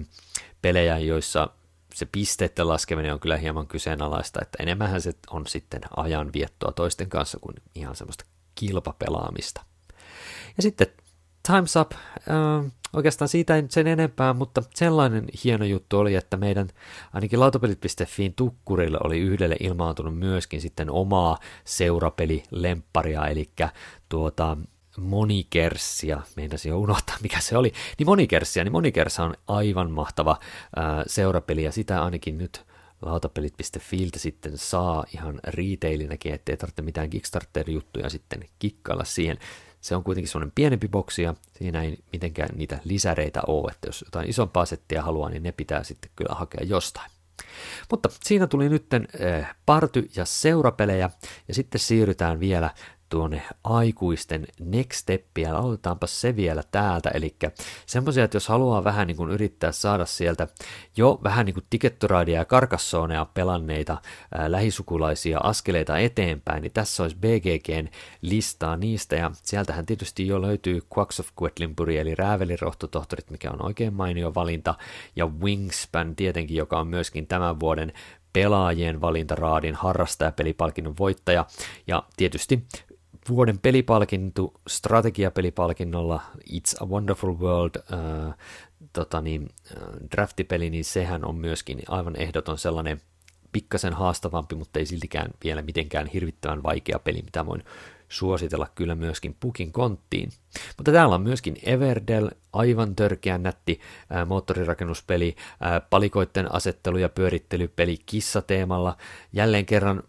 pelejä, 0.61 0.97
joissa 0.97 1.49
se 1.93 2.05
pisteiden 2.05 2.67
laskeminen 2.67 3.13
on 3.13 3.19
kyllä 3.19 3.37
hieman 3.37 3.67
kyseenalaista, 3.67 4.39
että 4.41 4.63
enemmänhän 4.63 5.01
se 5.01 5.13
on 5.29 5.47
sitten 5.47 5.81
ajanviettoa 5.97 6.71
toisten 6.71 7.09
kanssa 7.09 7.39
kuin 7.41 7.55
ihan 7.75 7.95
semmoista 7.95 8.25
kilpapelaamista. 8.55 9.61
Ja 10.57 10.63
sitten 10.63 10.87
Time's 11.47 11.81
Up, 11.81 11.91
äh, 11.91 12.71
oikeastaan 12.93 13.29
siitä 13.29 13.55
ei 13.55 13.63
sen 13.69 13.87
enempää, 13.87 14.33
mutta 14.33 14.63
sellainen 14.75 15.25
hieno 15.43 15.65
juttu 15.65 15.99
oli, 15.99 16.15
että 16.15 16.37
meidän 16.37 16.67
ainakin 17.13 17.39
lautapelit.fiin 17.39 18.33
tukkurille 18.33 18.97
oli 19.03 19.19
yhdelle 19.19 19.55
ilmaantunut 19.59 20.17
myöskin 20.17 20.61
sitten 20.61 20.91
omaa 20.91 21.37
seurapelilempparia, 21.65 23.27
eli 23.27 23.49
tuota, 24.09 24.57
Monikersia, 24.97 26.21
meinasin 26.35 26.69
jo 26.69 26.79
unohtaa 26.79 27.17
mikä 27.23 27.39
se 27.39 27.57
oli, 27.57 27.73
niin 27.99 28.07
Monikersia, 28.07 28.63
niin 28.63 28.71
Monikersa 28.71 29.23
on 29.23 29.33
aivan 29.47 29.91
mahtava 29.91 30.39
ää, 30.75 31.03
seurapeli 31.07 31.63
ja 31.63 31.71
sitä 31.71 32.03
ainakin 32.03 32.37
nyt 32.37 32.65
lautapelit.fiiltä 33.01 34.19
sitten 34.19 34.57
saa 34.57 35.05
ihan 35.13 35.39
retailinäkin, 35.43 36.33
ettei 36.33 36.57
tarvitse 36.57 36.81
mitään 36.81 37.09
Kickstarter-juttuja 37.09 38.09
sitten 38.09 38.45
kikkailla 38.59 39.03
siihen. 39.03 39.37
Se 39.81 39.95
on 39.95 40.03
kuitenkin 40.03 40.31
semmoinen 40.31 40.51
pienempi 40.55 40.87
boksi 40.87 41.21
ja 41.21 41.33
siinä 41.57 41.81
ei 41.81 41.97
mitenkään 42.13 42.49
niitä 42.55 42.79
lisäreitä 42.83 43.41
ole, 43.47 43.71
että 43.71 43.87
jos 43.87 44.01
jotain 44.07 44.29
isompaa 44.29 44.65
settiä 44.65 45.01
haluaa, 45.01 45.29
niin 45.29 45.43
ne 45.43 45.51
pitää 45.51 45.83
sitten 45.83 46.11
kyllä 46.15 46.35
hakea 46.35 46.63
jostain. 46.63 47.11
Mutta 47.91 48.09
siinä 48.23 48.47
tuli 48.47 48.69
nytten 48.69 49.07
äh, 49.21 49.55
party- 49.65 50.09
ja 50.15 50.25
seurapelejä 50.25 51.09
ja 51.47 51.53
sitten 51.53 51.79
siirrytään 51.79 52.39
vielä 52.39 52.69
tuonne 53.09 53.41
aikuisten 53.63 54.47
next 54.59 54.99
steppiä. 54.99 55.55
Aloitetaanpa 55.55 56.07
se 56.07 56.35
vielä 56.35 56.63
täältä, 56.71 57.09
eli 57.09 57.35
semmoisia, 57.85 58.23
että 58.23 58.35
jos 58.35 58.47
haluaa 58.47 58.83
vähän 58.83 59.07
niin 59.07 59.17
kuin 59.17 59.31
yrittää 59.31 59.71
saada 59.71 60.05
sieltä 60.05 60.47
jo 60.97 61.19
vähän 61.23 61.45
niin 61.45 61.53
kuin 61.53 61.65
Tickettoradia 61.69 62.39
ja 62.39 62.45
Karkassonea 62.45 63.25
pelanneita 63.25 64.01
ää, 64.31 64.51
lähisukulaisia 64.51 65.39
askeleita 65.43 65.97
eteenpäin, 65.97 66.61
niin 66.61 66.71
tässä 66.71 67.03
olisi 67.03 67.17
BGGn 67.17 67.87
listaa 68.21 68.77
niistä, 68.77 69.15
ja 69.15 69.31
sieltähän 69.43 69.85
tietysti 69.85 70.27
jo 70.27 70.41
löytyy 70.41 70.81
Quacks 70.97 71.19
of 71.19 71.29
Quedlinburg, 71.41 71.95
eli 71.95 72.15
Räävelirohtotohtorit, 72.15 73.31
mikä 73.31 73.51
on 73.51 73.65
oikein 73.65 73.93
mainio 73.93 74.33
valinta, 74.35 74.75
ja 75.15 75.25
Wingspan 75.25 76.15
tietenkin, 76.15 76.57
joka 76.57 76.79
on 76.79 76.87
myöskin 76.87 77.27
tämän 77.27 77.59
vuoden 77.59 77.93
pelaajien 78.33 79.01
valintaraadin 79.01 79.75
harrastajapelipalkinnon 79.75 80.97
voittaja, 80.99 81.45
ja 81.87 82.03
tietysti 82.17 82.65
vuoden 83.29 83.59
pelipalkinto 83.59 84.53
strategiapelipalkinnolla 84.67 86.21
It's 86.51 86.83
a 86.83 86.85
Wonderful 86.85 87.35
World 87.39 87.75
äh, 87.75 88.35
tota 88.93 89.21
niin, 89.21 89.49
äh, 89.71 89.83
draftipeli, 90.11 90.69
niin 90.69 90.85
sehän 90.85 91.25
on 91.25 91.35
myöskin 91.35 91.79
aivan 91.87 92.15
ehdoton 92.15 92.57
sellainen 92.57 93.01
pikkasen 93.51 93.93
haastavampi, 93.93 94.55
mutta 94.55 94.79
ei 94.79 94.85
siltikään 94.85 95.31
vielä 95.43 95.61
mitenkään 95.61 96.07
hirvittävän 96.07 96.63
vaikea 96.63 96.99
peli, 96.99 97.21
mitä 97.21 97.45
voin 97.45 97.63
suositella 98.09 98.67
kyllä 98.75 98.95
myöskin 98.95 99.35
pukin 99.39 99.71
konttiin. 99.71 100.29
Mutta 100.77 100.91
täällä 100.91 101.15
on 101.15 101.21
myöskin 101.21 101.57
Everdell, 101.63 102.29
aivan 102.53 102.95
törkeän 102.95 103.43
nätti 103.43 103.79
ää, 104.09 104.21
äh, 104.21 104.27
moottorirakennuspeli, 104.27 105.35
ää, 105.59 105.75
äh, 105.75 105.81
palikoitten 105.89 106.51
asettelu- 106.51 106.97
ja 106.97 107.09
pyörittelypeli 107.09 107.97
kissateemalla. 108.05 108.97
Jälleen 109.33 109.65
kerran 109.65 110.03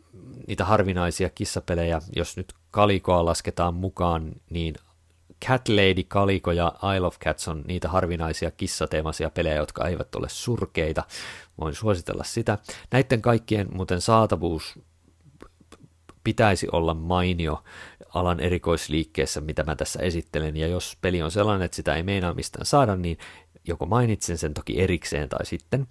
niitä 0.47 0.65
harvinaisia 0.65 1.31
kissapelejä, 1.31 2.01
jos 2.17 2.37
nyt 2.37 2.55
kalikoa 2.71 3.25
lasketaan 3.25 3.75
mukaan, 3.75 4.33
niin 4.51 4.75
Cat 5.47 5.69
Lady 5.69 6.03
Kaliko 6.09 6.53
ja 6.53 6.73
Isle 6.97 7.07
of 7.07 7.19
Cats 7.19 7.49
on 7.49 7.65
niitä 7.67 7.89
harvinaisia 7.89 8.51
kissateemaisia 8.51 9.31
pelejä, 9.31 9.57
jotka 9.57 9.89
eivät 9.89 10.15
ole 10.15 10.29
surkeita. 10.29 11.05
Voin 11.61 11.75
suositella 11.75 12.25
sitä. 12.25 12.59
Näiden 12.91 13.23
kaikkien 13.23 13.69
muuten 13.73 14.01
saatavuus 14.01 14.79
pitäisi 16.25 16.69
olla 16.73 16.95
mainio 16.95 17.65
alan 18.15 18.41
erikoisliikkeessä, 18.41 19.41
mitä 19.41 19.65
mä 19.65 19.77
tässä 19.77 20.01
esittelen, 20.01 20.57
ja 20.57 20.67
jos 20.67 20.97
peli 21.01 21.23
on 21.23 21.31
sellainen, 21.31 21.65
että 21.65 21.77
sitä 21.77 21.95
ei 21.95 22.03
meinaa 22.03 22.35
mistään 22.35 22.67
saada, 22.67 22.97
niin 22.97 23.19
joko 23.65 23.87
mainitsen 23.87 24.39
sen 24.39 24.55
toki 24.55 24.81
erikseen 24.81 25.29
tai 25.29 25.47
sitten 25.47 25.87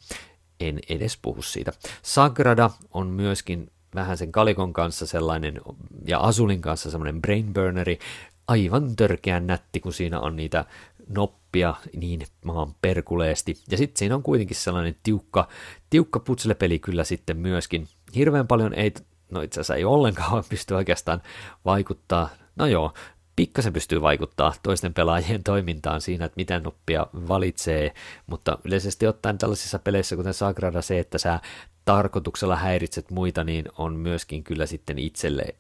en 0.59 0.79
edes 0.89 1.17
puhu 1.21 1.41
siitä. 1.41 1.73
Sagrada 2.01 2.69
on 2.91 3.07
myöskin 3.07 3.71
vähän 3.95 4.17
sen 4.17 4.31
kalikon 4.31 4.73
kanssa 4.73 5.07
sellainen, 5.07 5.61
ja 6.07 6.19
Asulin 6.19 6.61
kanssa 6.61 6.91
semmoinen 6.91 7.21
brainburneri, 7.21 7.99
aivan 8.47 8.95
törkeän 8.95 9.47
nätti, 9.47 9.79
kun 9.79 9.93
siinä 9.93 10.19
on 10.19 10.35
niitä 10.35 10.65
noppia 11.09 11.75
niin 11.95 12.21
maan 12.45 12.75
perkuleesti. 12.81 13.57
Ja 13.71 13.77
sitten 13.77 13.99
siinä 13.99 14.15
on 14.15 14.23
kuitenkin 14.23 14.55
sellainen 14.55 14.95
tiukka, 15.03 15.47
tiukka 15.89 16.19
putslepeli 16.19 16.79
kyllä 16.79 17.03
sitten 17.03 17.37
myöskin. 17.37 17.87
Hirveän 18.15 18.47
paljon 18.47 18.73
ei, 18.73 18.93
no 19.31 19.41
itse 19.41 19.59
asiassa 19.59 19.75
ei 19.75 19.85
ollenkaan 19.85 20.43
pysty 20.49 20.73
oikeastaan 20.73 21.21
vaikuttaa, 21.65 22.29
no 22.55 22.65
joo, 22.65 22.93
pikkasen 23.37 23.73
pystyy 23.73 24.01
vaikuttaa 24.01 24.53
toisten 24.63 24.93
pelaajien 24.93 25.43
toimintaan 25.43 26.01
siinä, 26.01 26.25
että 26.25 26.37
miten 26.37 26.63
noppia 26.63 27.07
valitsee, 27.13 27.93
mutta 28.27 28.57
yleisesti 28.63 29.07
ottaen 29.07 29.37
tällaisissa 29.37 29.79
peleissä, 29.79 30.15
kuten 30.15 30.33
Sagrada, 30.33 30.81
se, 30.81 30.99
että 30.99 31.17
sä 31.17 31.39
tarkoituksella 31.85 32.55
häiritset 32.55 33.11
muita, 33.11 33.43
niin 33.43 33.65
on 33.77 33.95
myöskin 33.95 34.43
kyllä 34.43 34.65
sitten 34.65 34.99
itselle 34.99 35.55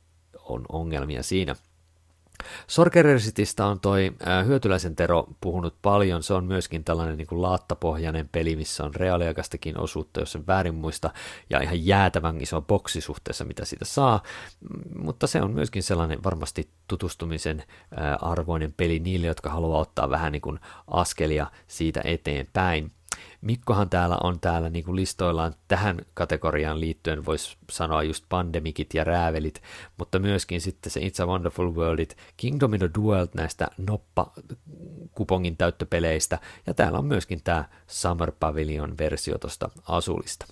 on 0.45 0.65
ongelmia 0.69 1.23
siinä. 1.23 1.55
Sorcerersitista 2.67 3.65
on 3.65 3.79
toi 3.79 4.11
Hyötyläisen 4.45 4.95
Tero 4.95 5.27
puhunut 5.41 5.75
paljon, 5.81 6.23
se 6.23 6.33
on 6.33 6.45
myöskin 6.45 6.83
tällainen 6.83 7.17
niin 7.17 7.27
kuin 7.27 7.41
laattapohjainen 7.41 8.29
peli, 8.31 8.55
missä 8.55 8.83
on 8.83 8.95
reaaliaikaistakin 8.95 9.79
osuutta, 9.79 10.19
jos 10.19 10.35
en 10.35 10.47
väärin 10.47 10.75
muista, 10.75 11.09
ja 11.49 11.61
ihan 11.61 11.85
jäätävän 11.85 12.41
iso 12.41 12.61
boksi 12.61 13.01
suhteessa, 13.01 13.45
mitä 13.45 13.65
siitä 13.65 13.85
saa, 13.85 14.23
mm, 14.59 15.03
mutta 15.03 15.27
se 15.27 15.41
on 15.41 15.51
myöskin 15.51 15.83
sellainen 15.83 16.23
varmasti 16.23 16.69
tutustumisen 16.87 17.63
arvoinen 18.21 18.73
peli 18.73 18.99
niille, 18.99 19.27
jotka 19.27 19.49
haluaa 19.49 19.79
ottaa 19.79 20.09
vähän 20.09 20.31
niin 20.31 20.41
kuin 20.41 20.59
askelia 20.87 21.47
siitä 21.67 22.01
eteenpäin. 22.03 22.91
Mikkohan 23.41 23.89
täällä 23.89 24.17
on 24.23 24.39
täällä 24.39 24.69
niin 24.69 24.85
kuin 24.85 24.95
listoillaan 24.95 25.53
tähän 25.67 25.97
kategoriaan 26.13 26.79
liittyen, 26.79 27.25
voisi 27.25 27.57
sanoa 27.71 28.03
just 28.03 28.25
pandemikit 28.29 28.93
ja 28.93 29.03
räävelit, 29.03 29.61
mutta 29.97 30.19
myöskin 30.19 30.61
sitten 30.61 30.91
se 30.91 30.99
It's 30.99 31.23
a 31.23 31.25
Wonderful 31.25 31.75
Worldit, 31.75 32.17
Kingdom 32.37 32.73
in 32.73 32.79
the 32.79 32.89
Duel 32.97 33.27
näistä 33.33 33.67
noppa-kupongin 33.77 35.57
täyttöpeleistä, 35.57 36.39
ja 36.67 36.73
täällä 36.73 36.99
on 36.99 37.05
myöskin 37.05 37.43
tämä 37.43 37.65
Summer 37.87 38.31
Pavilion 38.39 38.97
versio 38.97 39.37
tuosta 39.37 39.69
Asulista. 39.87 40.45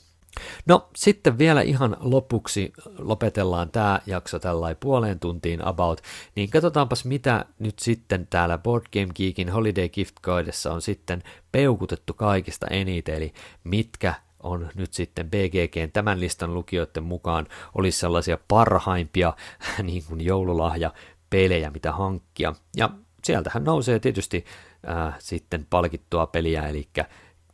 No 0.66 0.90
sitten 0.96 1.38
vielä 1.38 1.62
ihan 1.62 1.98
lopuksi 2.00 2.74
lopetellaan 2.98 3.70
tämä 3.70 4.00
jakso 4.06 4.40
tällainen 4.40 4.78
puoleen 4.80 5.20
tuntiin 5.20 5.68
about, 5.68 6.02
niin 6.36 6.50
katsotaanpas 6.50 7.06
mitä 7.06 7.46
nyt 7.60 7.80
sitten 7.80 8.28
täällä 8.30 8.58
Board 8.58 8.84
Game 8.94 9.14
Geekin 9.16 9.50
Holiday 9.50 9.90
Gift 9.90 10.16
Guidessa 10.24 10.74
on 10.74 10.82
sitten 10.82 11.24
peukutettu 11.52 12.14
kaikista 12.14 12.68
eniten, 12.68 13.16
eli 13.16 13.34
mitkä 13.64 14.14
on 14.40 14.70
nyt 14.76 14.94
sitten 14.94 15.30
BGGn 15.30 15.92
tämän 15.94 16.20
listan 16.20 16.54
lukijoiden 16.54 17.04
mukaan 17.04 17.48
olisi 17.76 18.00
sellaisia 18.00 18.38
parhaimpia 18.48 19.34
niin 19.84 20.04
kuin 20.08 20.22
joululahja 20.22 20.94
pelejä, 21.30 21.72
mitä 21.72 21.92
hankkia. 21.92 22.54
Ja 22.78 22.90
sieltähän 23.24 23.64
nousee 23.64 24.00
tietysti 24.00 24.46
äh, 24.90 25.16
sitten 25.20 25.68
palkittua 25.70 26.28
peliä, 26.28 26.68
eli 26.68 26.88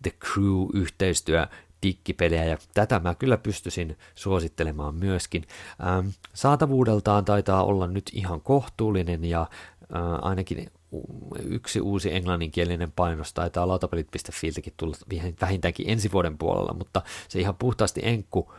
The 0.03 0.11
Crew-yhteistyö 0.25 1.47
dikkipelejä, 1.83 2.45
ja 2.45 2.57
tätä 2.73 2.99
mä 2.99 3.15
kyllä 3.15 3.37
pystyisin 3.37 3.97
suosittelemaan 4.15 4.95
myöskin. 4.95 5.45
Ähm, 5.87 6.07
saatavuudeltaan 6.33 7.25
taitaa 7.25 7.63
olla 7.63 7.87
nyt 7.87 8.09
ihan 8.13 8.41
kohtuullinen, 8.41 9.25
ja 9.25 9.41
äh, 9.41 9.47
ainakin 10.21 10.71
yksi 11.43 11.81
uusi 11.81 12.13
englanninkielinen 12.15 12.91
painos 12.91 13.33
taitaa 13.33 13.67
lautapelit.filtäkin 13.67 14.73
tulla 14.77 14.97
vähintäänkin 15.41 15.89
ensi 15.89 16.11
vuoden 16.11 16.37
puolella, 16.37 16.73
mutta 16.73 17.01
se 17.27 17.39
ihan 17.39 17.55
puhtaasti 17.55 18.01
enkku 18.03 18.53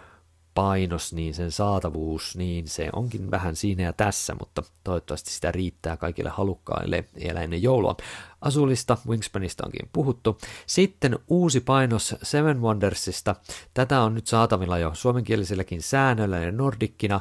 painos, 0.54 1.12
niin 1.12 1.34
sen 1.34 1.52
saatavuus, 1.52 2.36
niin 2.36 2.68
se 2.68 2.90
onkin 2.92 3.30
vähän 3.30 3.56
siinä 3.56 3.82
ja 3.82 3.92
tässä, 3.92 4.36
mutta 4.40 4.62
toivottavasti 4.84 5.30
sitä 5.30 5.52
riittää 5.52 5.96
kaikille 5.96 6.30
halukkaille 6.30 7.04
vielä 7.20 7.40
ennen 7.42 7.62
joulua. 7.62 7.96
Asulista, 8.42 8.98
Wingspanista 9.08 9.66
onkin 9.66 9.88
puhuttu. 9.92 10.38
Sitten 10.66 11.18
uusi 11.28 11.60
painos 11.60 12.14
Seven 12.22 12.62
Wondersista. 12.62 13.36
Tätä 13.74 14.00
on 14.00 14.14
nyt 14.14 14.26
saatavilla 14.26 14.78
jo 14.78 14.90
suomenkieliselläkin 14.94 15.82
säännöllä 15.82 16.38
ja 16.38 16.52
nordikkina. 16.52 17.20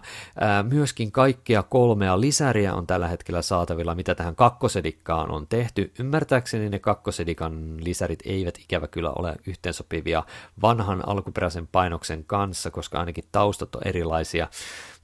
myöskin 0.63 1.11
kaikkia 1.11 1.63
kolmea 1.63 2.21
lisäriä 2.21 2.73
on 2.73 2.87
tällä 2.87 3.07
hetkellä 3.07 3.41
saatavilla, 3.41 3.95
mitä 3.95 4.15
tähän 4.15 4.35
kakkosedikkaan 4.35 5.31
on 5.31 5.47
tehty. 5.47 5.91
Ymmärtääkseni 5.99 6.69
ne 6.69 6.79
kakkosedikan 6.79 7.77
lisärit 7.83 8.19
eivät 8.25 8.57
ikävä 8.57 8.87
kyllä 8.87 9.11
ole 9.11 9.35
yhteensopivia 9.47 10.23
vanhan 10.61 11.09
alkuperäisen 11.09 11.67
painoksen 11.67 12.23
kanssa, 12.25 12.71
koska 12.71 12.99
ainakin 12.99 13.23
taustat 13.31 13.75
on 13.75 13.81
erilaisia. 13.85 14.47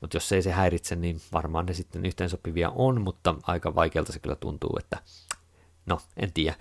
Mutta 0.01 0.15
jos 0.15 0.32
ei 0.32 0.41
se 0.41 0.51
häiritse, 0.51 0.95
niin 0.95 1.21
varmaan 1.34 1.65
ne 1.65 1.73
sitten 1.73 2.06
yhteensopivia 2.06 2.69
on, 2.69 3.01
mutta 3.01 3.36
aika 3.43 3.75
vaikealta 3.75 4.13
se 4.13 4.19
kyllä 4.19 4.36
tuntuu, 4.36 4.77
että 4.80 4.97
no, 5.88 6.00
en 6.17 6.34
tiedä. 6.34 6.56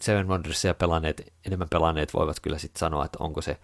Seven 0.00 0.28
Wondersia 0.28 0.74
pelanneet, 0.74 1.32
enemmän 1.46 1.68
pelanneet 1.68 2.14
voivat 2.14 2.40
kyllä 2.40 2.58
sitten 2.58 2.80
sanoa, 2.80 3.04
että 3.04 3.18
onko 3.20 3.42
se, 3.42 3.58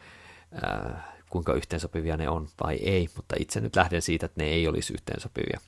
ää, 0.63 1.13
kuinka 1.31 1.55
yhteensopivia 1.55 2.17
ne 2.17 2.29
on 2.29 2.49
vai 2.65 2.77
ei, 2.77 3.09
mutta 3.17 3.35
itse 3.39 3.61
nyt 3.61 3.77
lähden 3.77 4.03
siitä, 4.03 4.27
että 4.27 4.43
ne 4.43 4.49
ei 4.49 4.69
olisi 4.69 4.93
yhteensopivia. 4.93 5.61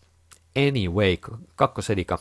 Anyway, 0.56 1.16
kakkosedika 1.56 2.18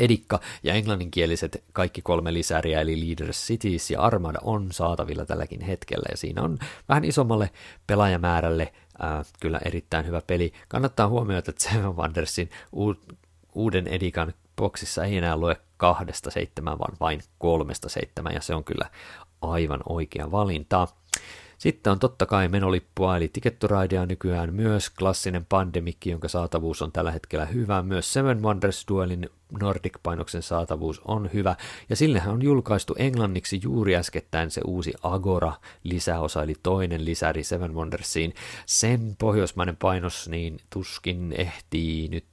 Edikka 0.00 0.40
ja 0.62 0.74
englanninkieliset 0.74 1.64
kaikki 1.72 2.02
kolme 2.02 2.34
lisäriä, 2.34 2.80
eli 2.80 3.06
Leaders 3.06 3.46
Cities 3.46 3.90
ja 3.90 4.00
Armada 4.00 4.38
on 4.42 4.72
saatavilla 4.72 5.26
tälläkin 5.26 5.60
hetkellä, 5.60 6.06
ja 6.10 6.16
siinä 6.16 6.42
on 6.42 6.58
vähän 6.88 7.04
isommalle 7.04 7.50
pelaajamäärälle 7.86 8.72
ää, 8.98 9.24
kyllä 9.40 9.60
erittäin 9.64 10.06
hyvä 10.06 10.22
peli. 10.26 10.52
Kannattaa 10.68 11.08
huomioida, 11.08 11.38
että 11.38 11.68
Seven 11.70 11.96
Wondersin 11.96 12.50
uuden 13.54 13.86
Edikan 13.86 14.34
boksissa 14.58 15.04
ei 15.04 15.16
enää 15.16 15.36
lue 15.36 15.56
kahdesta 15.76 16.30
seitsemään, 16.30 16.78
vaan 16.78 16.96
vain 17.00 17.20
kolmesta 17.38 17.88
seitsemään, 17.88 18.34
ja 18.34 18.40
se 18.40 18.54
on 18.54 18.64
kyllä 18.64 18.90
aivan 19.42 19.80
oikea 19.88 20.30
valinta. 20.30 20.88
Sitten 21.58 21.90
on 21.90 21.98
totta 21.98 22.26
kai 22.26 22.48
menolippua, 22.48 23.16
eli 23.16 23.28
Ticket 23.28 23.58
to 23.58 23.66
Ridea 23.66 24.06
nykyään 24.06 24.54
myös 24.54 24.90
klassinen 24.90 25.46
pandemikki, 25.48 26.10
jonka 26.10 26.28
saatavuus 26.28 26.82
on 26.82 26.92
tällä 26.92 27.10
hetkellä 27.12 27.46
hyvä. 27.46 27.82
Myös 27.82 28.12
Seven 28.12 28.42
Wonders 28.42 28.84
Duelin 28.88 29.28
Nordic-painoksen 29.60 30.42
saatavuus 30.42 31.00
on 31.04 31.30
hyvä, 31.34 31.56
ja 31.88 31.96
sillehän 31.96 32.34
on 32.34 32.42
julkaistu 32.42 32.94
englanniksi 32.98 33.60
juuri 33.62 33.96
äskettäin 33.96 34.50
se 34.50 34.60
uusi 34.64 34.92
Agora-lisäosa, 35.02 36.42
eli 36.42 36.54
toinen 36.62 37.04
lisäri 37.04 37.44
Seven 37.44 37.74
Wondersiin. 37.74 38.34
Sen 38.66 39.16
pohjoismainen 39.18 39.76
painos 39.76 40.28
niin 40.28 40.60
tuskin 40.70 41.34
ehtii 41.38 42.08
nyt 42.08 42.26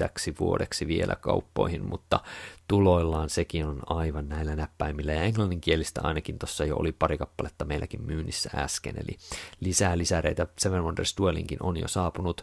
täksi 0.00 0.34
vuodeksi 0.40 0.86
vielä 0.86 1.16
kauppoihin, 1.16 1.84
mutta 1.84 2.20
tuloillaan 2.68 3.30
sekin 3.30 3.66
on 3.66 3.80
aivan 3.86 4.28
näillä 4.28 4.56
näppäimillä, 4.56 5.12
ja 5.12 5.22
englanninkielistä 5.22 6.00
ainakin 6.04 6.38
tuossa 6.38 6.64
jo 6.64 6.76
oli 6.76 6.92
pari 6.92 7.18
kappaletta 7.18 7.64
meilläkin 7.64 8.02
myynnissä 8.02 8.50
äsken, 8.54 8.94
eli 8.96 9.16
lisää 9.60 9.98
lisäreitä 9.98 10.46
Seven 10.58 10.84
Wonders 10.84 11.14
Duelinkin 11.18 11.58
on 11.62 11.76
jo 11.76 11.88
saapunut. 11.88 12.42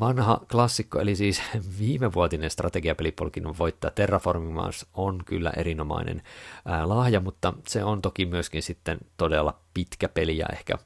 Vanha 0.00 0.40
klassikko, 0.52 1.00
eli 1.00 1.16
siis 1.16 1.42
viimevuotinen 1.80 2.50
strategiapelipolkin 2.50 3.58
voittaa 3.58 3.90
Terraforming 3.90 4.54
Mars 4.54 4.86
on 4.94 5.22
kyllä 5.24 5.52
erinomainen 5.56 6.22
lahja, 6.84 7.20
mutta 7.20 7.52
se 7.68 7.84
on 7.84 8.02
toki 8.02 8.26
myöskin 8.26 8.62
sitten 8.62 8.98
todella 9.16 9.60
pitkä 9.74 10.08
peli 10.08 10.38
ja 10.38 10.46
ehkä 10.52 10.78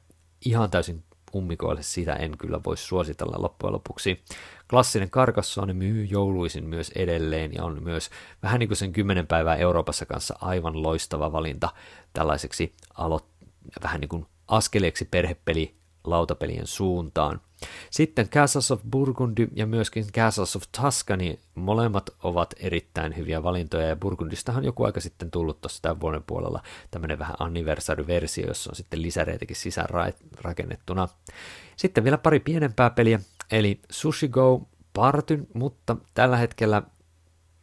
ihan 0.45 0.71
täysin 0.71 1.03
ummikoille 1.35 1.83
sitä 1.83 2.13
en 2.13 2.37
kyllä 2.37 2.59
voi 2.65 2.77
suositella 2.77 3.41
loppujen 3.41 3.73
lopuksi. 3.73 4.23
Klassinen 4.69 5.09
Carcassonne 5.09 5.73
myy 5.73 6.05
jouluisin 6.05 6.65
myös 6.65 6.91
edelleen 6.95 7.53
ja 7.53 7.63
on 7.63 7.83
myös 7.83 8.09
vähän 8.43 8.59
niin 8.59 8.69
kuin 8.69 8.77
sen 8.77 8.93
10 8.93 9.27
päivää 9.27 9.55
Euroopassa 9.55 10.05
kanssa 10.05 10.35
aivan 10.41 10.83
loistava 10.83 11.31
valinta 11.31 11.69
tällaiseksi 12.13 12.73
alo- 12.93 13.25
vähän 13.83 14.01
niin 14.01 14.09
kuin 14.09 14.25
askeleeksi 14.47 15.05
perhepeli 15.05 15.80
lautapelien 16.03 16.67
suuntaan. 16.67 17.41
Sitten 17.89 18.29
Castles 18.29 18.71
of 18.71 18.81
Burgundy 18.91 19.47
ja 19.55 19.65
myöskin 19.65 20.05
Castles 20.11 20.55
of 20.55 20.63
Tuscany, 20.81 21.39
molemmat 21.55 22.09
ovat 22.23 22.53
erittäin 22.59 23.17
hyviä 23.17 23.43
valintoja, 23.43 23.87
ja 23.87 23.95
Burgundistahan 23.95 24.63
joku 24.63 24.83
aika 24.83 24.99
sitten 24.99 25.31
tullut 25.31 25.61
tuossa 25.61 25.81
tämän 25.81 25.99
vuoden 25.99 26.23
puolella 26.27 26.63
tämmöinen 26.91 27.19
vähän 27.19 27.35
anniversary-versio, 27.39 28.47
jossa 28.47 28.71
on 28.71 28.75
sitten 28.75 29.01
lisäreitäkin 29.01 29.55
sisään 29.55 29.89
rakennettuna. 30.41 31.07
Sitten 31.75 32.03
vielä 32.03 32.17
pari 32.17 32.39
pienempää 32.39 32.89
peliä, 32.89 33.19
eli 33.51 33.79
Sushi 33.89 34.27
Go 34.27 34.61
Partyn, 34.93 35.47
mutta 35.53 35.95
tällä 36.13 36.37
hetkellä 36.37 36.83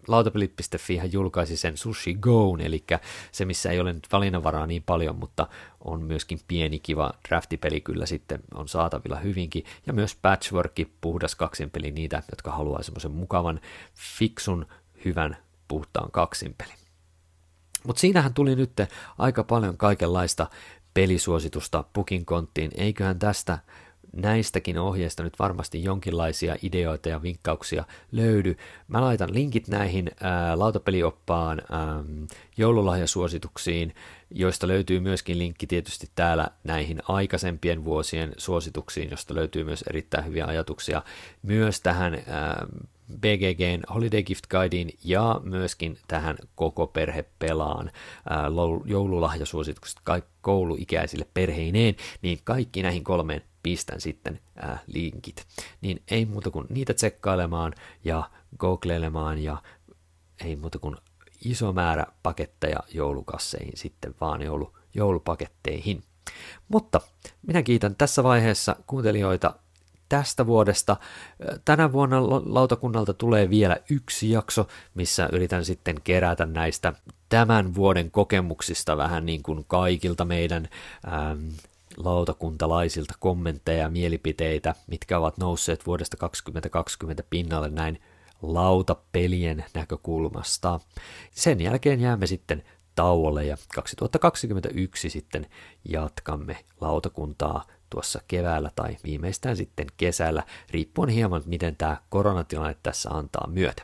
lautapelit.fi 0.07 1.01
julkaisi 1.13 1.57
sen 1.57 1.77
Sushi 1.77 2.15
Go, 2.15 2.57
eli 2.61 2.85
se, 3.33 3.45
missä 3.45 3.71
ei 3.71 3.81
ole 3.81 3.93
nyt 3.93 4.09
valinnanvaraa 4.13 4.67
niin 4.67 4.83
paljon, 4.83 5.17
mutta 5.17 5.47
on 5.81 6.03
myöskin 6.03 6.41
pieni 6.49 6.79
kiva 6.79 7.13
draftipeli 7.29 7.81
kyllä 7.81 8.07
sitten 8.07 8.41
on 8.55 8.69
saatavilla 8.69 9.17
hyvinkin, 9.17 9.65
ja 9.87 9.93
myös 9.93 10.17
Patchwork, 10.23 10.73
puhdas 11.01 11.35
kaksinpeli 11.35 11.91
niitä, 11.91 12.23
jotka 12.31 12.51
haluaa 12.51 12.83
semmoisen 12.83 13.11
mukavan, 13.11 13.61
fiksun, 14.19 14.67
hyvän, 15.05 15.37
puhtaan 15.69 16.11
kaksinpeli. 16.11 16.73
Mutta 17.85 18.01
siinähän 18.01 18.35
tuli 18.35 18.57
nyt 18.57 18.73
aika 19.19 19.45
paljon 19.45 19.77
kaikenlaista 19.77 20.47
pelisuositusta 20.95 21.85
Pukin 21.93 22.25
konttiin, 22.27 22.71
eiköhän 22.75 23.19
tästä 23.19 23.59
näistäkin 24.13 24.79
ohjeista 24.79 25.23
nyt 25.23 25.39
varmasti 25.39 25.85
jonkinlaisia 25.85 26.57
ideoita 26.63 27.09
ja 27.09 27.23
vinkkauksia 27.23 27.85
löydy. 28.13 28.57
Mä 28.89 29.01
laitan 29.01 29.35
linkit 29.35 29.69
näihin 29.69 30.11
ää, 30.21 30.59
lautapelioppaan 30.59 31.63
ää, 31.71 32.05
joululahjasuosituksiin, 32.57 33.95
joista 34.31 34.69
löytyy 34.69 35.01
myöskin 35.01 35.39
linkki 35.39 35.67
tietysti 35.67 36.09
täällä 36.15 36.49
näihin 36.65 37.03
aikaisempien 37.09 37.85
vuosien 37.85 38.33
suosituksiin, 38.37 39.11
josta 39.11 39.35
löytyy 39.35 39.65
myös 39.65 39.85
erittäin 39.91 40.27
hyviä 40.27 40.47
ajatuksia 40.47 41.03
myös 41.43 41.81
tähän 41.81 42.15
ää, 42.15 42.67
BGGn 43.17 43.95
Holiday 43.95 44.23
Gift 44.23 44.47
Guideen 44.47 44.91
ja 45.05 45.41
myöskin 45.45 45.99
tähän 46.09 46.37
koko 46.55 46.87
perhe 46.87 47.25
pelaan 47.39 47.91
joululahjasuositukset 48.85 49.99
kouluikäisille 50.41 51.27
perheineen, 51.35 51.97
niin 52.23 52.39
kaikki 52.45 52.83
näihin 52.83 53.05
kolmeen 53.05 53.43
pistän 53.63 54.01
sitten 54.01 54.41
ää, 54.57 54.79
linkit. 54.87 55.47
Niin 55.81 56.03
ei 56.11 56.27
muuta 56.27 56.51
kuin 56.51 56.67
niitä 56.69 56.95
tsekkailemaan 56.95 57.73
ja 58.05 58.31
googlelemaan 58.59 59.39
ja 59.39 59.63
ei 60.45 60.57
muuta 60.57 60.79
kuin 60.79 60.97
iso 61.45 61.73
määrä 61.73 62.07
paketteja 62.23 62.79
joulukasseihin 62.95 63.77
sitten 63.77 64.15
vaan 64.21 64.43
joulu, 64.43 64.77
joulupaketteihin. 64.95 66.03
Mutta 66.69 67.01
minä 67.47 67.63
kiitän 67.63 67.97
tässä 67.97 68.23
vaiheessa 68.23 68.77
kuuntelijoita 68.87 69.55
tästä 70.09 70.47
vuodesta. 70.47 70.97
Tänä 71.65 71.93
vuonna 71.93 72.23
lautakunnalta 72.27 73.15
tulee 73.15 73.51
vielä 73.51 73.77
yksi 73.91 74.31
jakso, 74.31 74.67
missä 74.95 75.29
yritän 75.33 75.65
sitten 75.65 76.01
kerätä 76.05 76.47
näistä 76.47 76.93
tämän 77.29 77.75
vuoden 77.75 78.11
kokemuksista 78.11 78.97
vähän 78.97 79.27
niin 79.27 79.43
kuin 79.43 79.65
kaikilta 79.69 80.25
meidän 80.25 80.69
ähm, 81.09 81.49
lautakuntalaisilta 82.05 83.15
kommentteja 83.19 83.83
ja 83.83 83.91
mielipiteitä, 83.91 84.75
mitkä 84.87 85.19
ovat 85.19 85.39
nousseet 85.39 85.87
vuodesta 85.87 86.17
2020 86.17 87.23
pinnalle 87.31 87.69
näin 87.69 88.03
lautapelien 88.43 89.65
näkökulmasta. 89.75 90.81
Sen 91.31 91.61
jälkeen 91.61 92.01
jäämme 92.01 92.27
sitten 92.27 92.65
tauolle 92.95 93.45
ja 93.45 93.57
2021 93.75 95.11
sitten 95.11 95.47
jatkamme 95.89 96.65
lautakuntaa 96.81 97.65
tuossa 97.91 98.21
keväällä 98.29 98.71
tai 98.77 98.97
viimeistään 99.05 99.57
sitten 99.57 99.87
kesällä, 99.97 100.43
riippuen 100.71 101.09
hieman 101.09 101.43
miten 101.47 101.77
tämä 101.77 101.97
koronatilanne 102.09 102.77
tässä 102.83 103.11
antaa 103.11 103.47
myötä. 103.47 103.83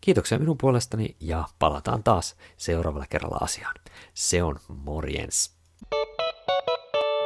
Kiitoksia 0.00 0.38
minun 0.38 0.58
puolestani 0.58 1.16
ja 1.20 1.44
palataan 1.58 2.02
taas 2.02 2.36
seuraavalla 2.56 3.06
kerralla 3.10 3.38
asiaan. 3.40 3.74
Se 4.14 4.42
on 4.42 4.58
morjens. 4.68 5.53